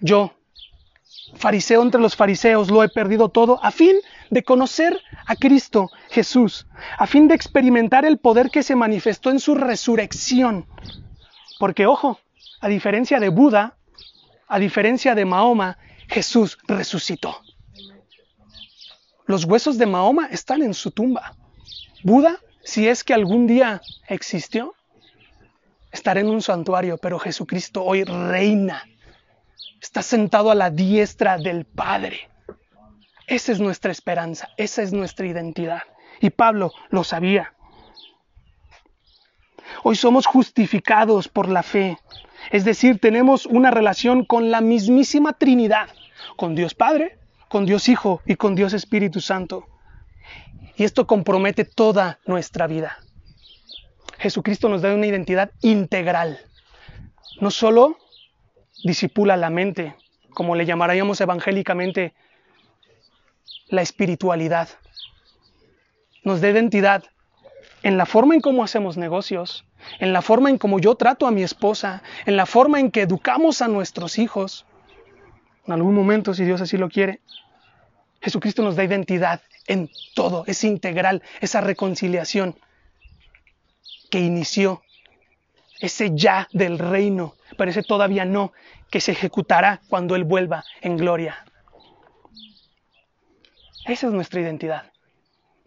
yo, 0.00 0.32
fariseo 1.36 1.82
entre 1.82 2.00
los 2.00 2.16
fariseos, 2.16 2.68
lo 2.68 2.82
he 2.82 2.88
perdido 2.88 3.28
todo 3.28 3.60
a 3.62 3.70
fin 3.70 3.94
de 4.30 4.42
conocer 4.42 5.00
a 5.24 5.36
Cristo 5.36 5.88
Jesús, 6.10 6.66
a 6.98 7.06
fin 7.06 7.28
de 7.28 7.36
experimentar 7.36 8.04
el 8.04 8.18
poder 8.18 8.50
que 8.50 8.64
se 8.64 8.74
manifestó 8.74 9.30
en 9.30 9.38
su 9.38 9.54
resurrección. 9.54 10.66
Porque, 11.60 11.86
ojo, 11.86 12.18
a 12.60 12.66
diferencia 12.66 13.20
de 13.20 13.28
Buda, 13.28 13.76
a 14.48 14.58
diferencia 14.58 15.14
de 15.14 15.24
Mahoma, 15.24 15.78
Jesús 16.08 16.58
resucitó. 16.66 17.40
Los 19.28 19.44
huesos 19.44 19.76
de 19.76 19.84
Mahoma 19.84 20.26
están 20.32 20.62
en 20.62 20.72
su 20.72 20.90
tumba. 20.90 21.36
Buda, 22.02 22.38
si 22.64 22.88
es 22.88 23.04
que 23.04 23.12
algún 23.12 23.46
día 23.46 23.82
existió, 24.08 24.74
estará 25.92 26.20
en 26.20 26.30
un 26.30 26.40
santuario, 26.40 26.96
pero 26.96 27.18
Jesucristo 27.18 27.84
hoy 27.84 28.04
reina. 28.04 28.88
Está 29.82 30.00
sentado 30.00 30.50
a 30.50 30.54
la 30.54 30.70
diestra 30.70 31.36
del 31.36 31.66
Padre. 31.66 32.30
Esa 33.26 33.52
es 33.52 33.60
nuestra 33.60 33.92
esperanza, 33.92 34.48
esa 34.56 34.80
es 34.80 34.94
nuestra 34.94 35.26
identidad. 35.26 35.82
Y 36.22 36.30
Pablo 36.30 36.72
lo 36.88 37.04
sabía. 37.04 37.52
Hoy 39.82 39.96
somos 39.96 40.24
justificados 40.24 41.28
por 41.28 41.50
la 41.50 41.62
fe, 41.62 41.98
es 42.50 42.64
decir, 42.64 42.98
tenemos 42.98 43.44
una 43.44 43.70
relación 43.70 44.24
con 44.24 44.50
la 44.50 44.62
mismísima 44.62 45.34
Trinidad, 45.34 45.90
con 46.38 46.54
Dios 46.54 46.72
Padre, 46.72 47.18
con 47.48 47.66
Dios 47.66 47.88
Hijo 47.88 48.22
y 48.26 48.36
con 48.36 48.54
Dios 48.54 48.72
Espíritu 48.72 49.20
Santo. 49.20 49.66
Y 50.76 50.84
esto 50.84 51.06
compromete 51.06 51.64
toda 51.64 52.20
nuestra 52.26 52.66
vida. 52.66 52.98
Jesucristo 54.18 54.68
nos 54.68 54.82
da 54.82 54.94
una 54.94 55.06
identidad 55.06 55.50
integral. 55.62 56.38
No 57.40 57.50
solo 57.50 57.98
disipula 58.84 59.36
la 59.36 59.50
mente, 59.50 59.96
como 60.30 60.54
le 60.54 60.66
llamaríamos 60.66 61.20
evangélicamente 61.20 62.14
la 63.68 63.82
espiritualidad. 63.82 64.68
Nos 66.24 66.40
da 66.40 66.50
identidad 66.50 67.04
en 67.82 67.96
la 67.96 68.06
forma 68.06 68.34
en 68.34 68.40
cómo 68.40 68.64
hacemos 68.64 68.96
negocios, 68.96 69.64
en 70.00 70.12
la 70.12 70.22
forma 70.22 70.50
en 70.50 70.58
cómo 70.58 70.78
yo 70.78 70.96
trato 70.96 71.26
a 71.26 71.30
mi 71.30 71.42
esposa, 71.42 72.02
en 72.26 72.36
la 72.36 72.46
forma 72.46 72.80
en 72.80 72.90
que 72.90 73.02
educamos 73.02 73.62
a 73.62 73.68
nuestros 73.68 74.18
hijos, 74.18 74.66
en 75.68 75.74
algún 75.74 75.94
momento, 75.94 76.32
si 76.32 76.46
Dios 76.46 76.62
así 76.62 76.78
lo 76.78 76.88
quiere. 76.88 77.20
Jesucristo 78.22 78.62
nos 78.62 78.74
da 78.74 78.84
identidad 78.84 79.42
en 79.66 79.90
todo, 80.14 80.44
es 80.46 80.64
integral, 80.64 81.22
esa 81.42 81.60
reconciliación 81.60 82.56
que 84.10 84.18
inició, 84.18 84.80
ese 85.78 86.12
ya 86.14 86.48
del 86.52 86.78
reino, 86.78 87.34
pero 87.58 87.70
ese 87.70 87.82
todavía 87.82 88.24
no, 88.24 88.54
que 88.90 89.02
se 89.02 89.12
ejecutará 89.12 89.82
cuando 89.88 90.16
Él 90.16 90.24
vuelva 90.24 90.64
en 90.80 90.96
gloria. 90.96 91.44
Esa 93.84 94.06
es 94.06 94.12
nuestra 94.14 94.40
identidad. 94.40 94.90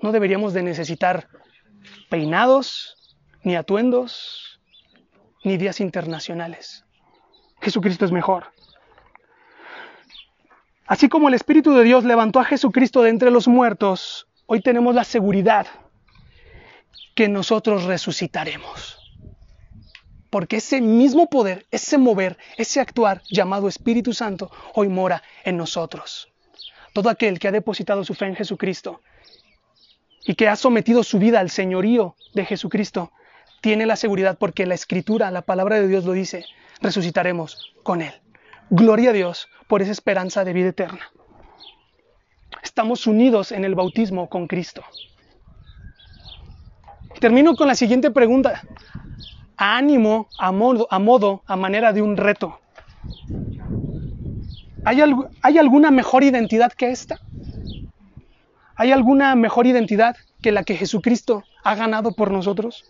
No 0.01 0.11
deberíamos 0.11 0.53
de 0.53 0.63
necesitar 0.63 1.27
peinados, 2.09 2.97
ni 3.43 3.55
atuendos, 3.55 4.59
ni 5.43 5.57
días 5.57 5.79
internacionales. 5.79 6.85
Jesucristo 7.61 8.03
es 8.03 8.11
mejor. 8.11 8.51
Así 10.85 11.09
como 11.09 11.27
el 11.27 11.33
Espíritu 11.33 11.73
de 11.73 11.83
Dios 11.83 12.03
levantó 12.03 12.39
a 12.39 12.45
Jesucristo 12.45 13.01
de 13.01 13.09
entre 13.09 13.31
los 13.31 13.47
muertos, 13.47 14.27
hoy 14.45 14.61
tenemos 14.61 14.93
la 14.95 15.03
seguridad 15.03 15.67
que 17.15 17.27
nosotros 17.27 17.85
resucitaremos. 17.85 18.97
Porque 20.29 20.57
ese 20.57 20.81
mismo 20.81 21.29
poder, 21.29 21.65
ese 21.71 21.97
mover, 21.97 22.37
ese 22.57 22.79
actuar 22.79 23.21
llamado 23.29 23.67
Espíritu 23.67 24.13
Santo, 24.13 24.49
hoy 24.73 24.87
mora 24.87 25.21
en 25.43 25.57
nosotros. 25.57 26.31
Todo 26.93 27.09
aquel 27.09 27.39
que 27.39 27.47
ha 27.47 27.51
depositado 27.51 28.03
su 28.03 28.13
fe 28.13 28.25
en 28.25 28.35
Jesucristo 28.35 29.01
y 30.25 30.35
que 30.35 30.47
ha 30.47 30.55
sometido 30.55 31.03
su 31.03 31.19
vida 31.19 31.39
al 31.39 31.49
señorío 31.49 32.15
de 32.33 32.45
Jesucristo, 32.45 33.11
tiene 33.61 33.85
la 33.85 33.95
seguridad 33.95 34.37
porque 34.37 34.65
la 34.65 34.75
escritura, 34.75 35.31
la 35.31 35.41
palabra 35.43 35.79
de 35.79 35.87
Dios 35.87 36.05
lo 36.05 36.13
dice, 36.13 36.45
resucitaremos 36.81 37.73
con 37.83 38.01
Él. 38.01 38.20
Gloria 38.73 39.09
a 39.09 39.13
Dios 39.13 39.49
por 39.67 39.81
esa 39.81 39.91
esperanza 39.91 40.45
de 40.45 40.53
vida 40.53 40.69
eterna. 40.69 41.11
Estamos 42.63 43.05
unidos 43.05 43.51
en 43.51 43.65
el 43.65 43.75
bautismo 43.75 44.29
con 44.29 44.47
Cristo. 44.47 44.81
Termino 47.19 47.57
con 47.57 47.67
la 47.67 47.75
siguiente 47.75 48.11
pregunta. 48.11 48.63
ánimo, 49.57 50.29
a 50.39 50.53
modo, 50.53 50.87
a 50.89 50.99
modo, 50.99 51.43
a 51.47 51.57
manera 51.57 51.91
de 51.91 52.01
un 52.01 52.15
reto. 52.15 52.61
¿Hay, 54.85 55.01
¿Hay 55.41 55.57
alguna 55.57 55.91
mejor 55.91 56.23
identidad 56.23 56.71
que 56.71 56.91
esta? 56.91 57.19
¿Hay 58.77 58.93
alguna 58.93 59.35
mejor 59.35 59.67
identidad 59.67 60.15
que 60.41 60.53
la 60.53 60.63
que 60.63 60.77
Jesucristo 60.77 61.43
ha 61.65 61.75
ganado 61.75 62.13
por 62.13 62.31
nosotros? 62.31 62.85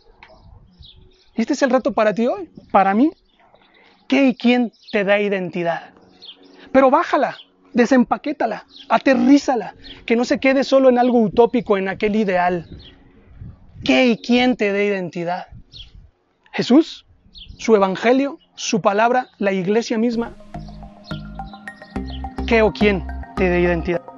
Este 1.33 1.53
es 1.53 1.61
el 1.63 1.71
reto 1.71 1.91
para 1.91 2.13
ti 2.13 2.27
hoy, 2.27 2.51
para 2.71 2.93
mí. 2.93 3.11
¿Qué 4.11 4.27
y 4.27 4.35
quién 4.35 4.73
te 4.91 5.05
da 5.05 5.21
identidad? 5.21 5.91
Pero 6.73 6.89
bájala, 6.89 7.37
desempaquétala, 7.71 8.65
aterrízala, 8.89 9.73
que 10.05 10.17
no 10.17 10.25
se 10.25 10.37
quede 10.37 10.65
solo 10.65 10.89
en 10.89 10.99
algo 10.99 11.21
utópico, 11.21 11.77
en 11.77 11.87
aquel 11.87 12.17
ideal. 12.17 12.67
¿Qué 13.85 14.07
y 14.07 14.17
quién 14.17 14.57
te 14.57 14.73
da 14.73 14.83
identidad? 14.83 15.47
Jesús, 16.51 17.05
su 17.57 17.73
evangelio, 17.73 18.37
su 18.53 18.81
palabra, 18.81 19.29
la 19.37 19.53
iglesia 19.53 19.97
misma. 19.97 20.35
¿Qué 22.47 22.63
o 22.63 22.73
quién 22.73 23.07
te 23.37 23.49
da 23.49 23.59
identidad? 23.59 24.10